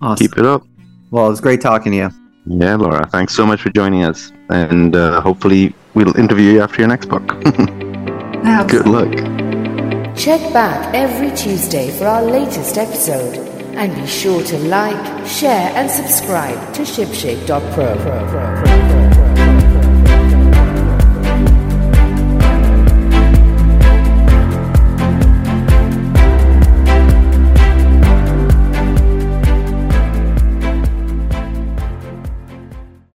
[0.00, 0.16] Awesome.
[0.26, 0.64] Keep it up.
[1.10, 2.10] Well, it was great talking to you.
[2.46, 4.32] Yeah, Laura, thanks so much for joining us.
[4.48, 7.26] And uh, hopefully, we'll interview you after your next book.
[8.68, 9.12] Good luck.
[10.16, 13.36] Check back every Tuesday for our latest episode.
[13.76, 18.77] And be sure to like, share, and subscribe to ShipShape.pro.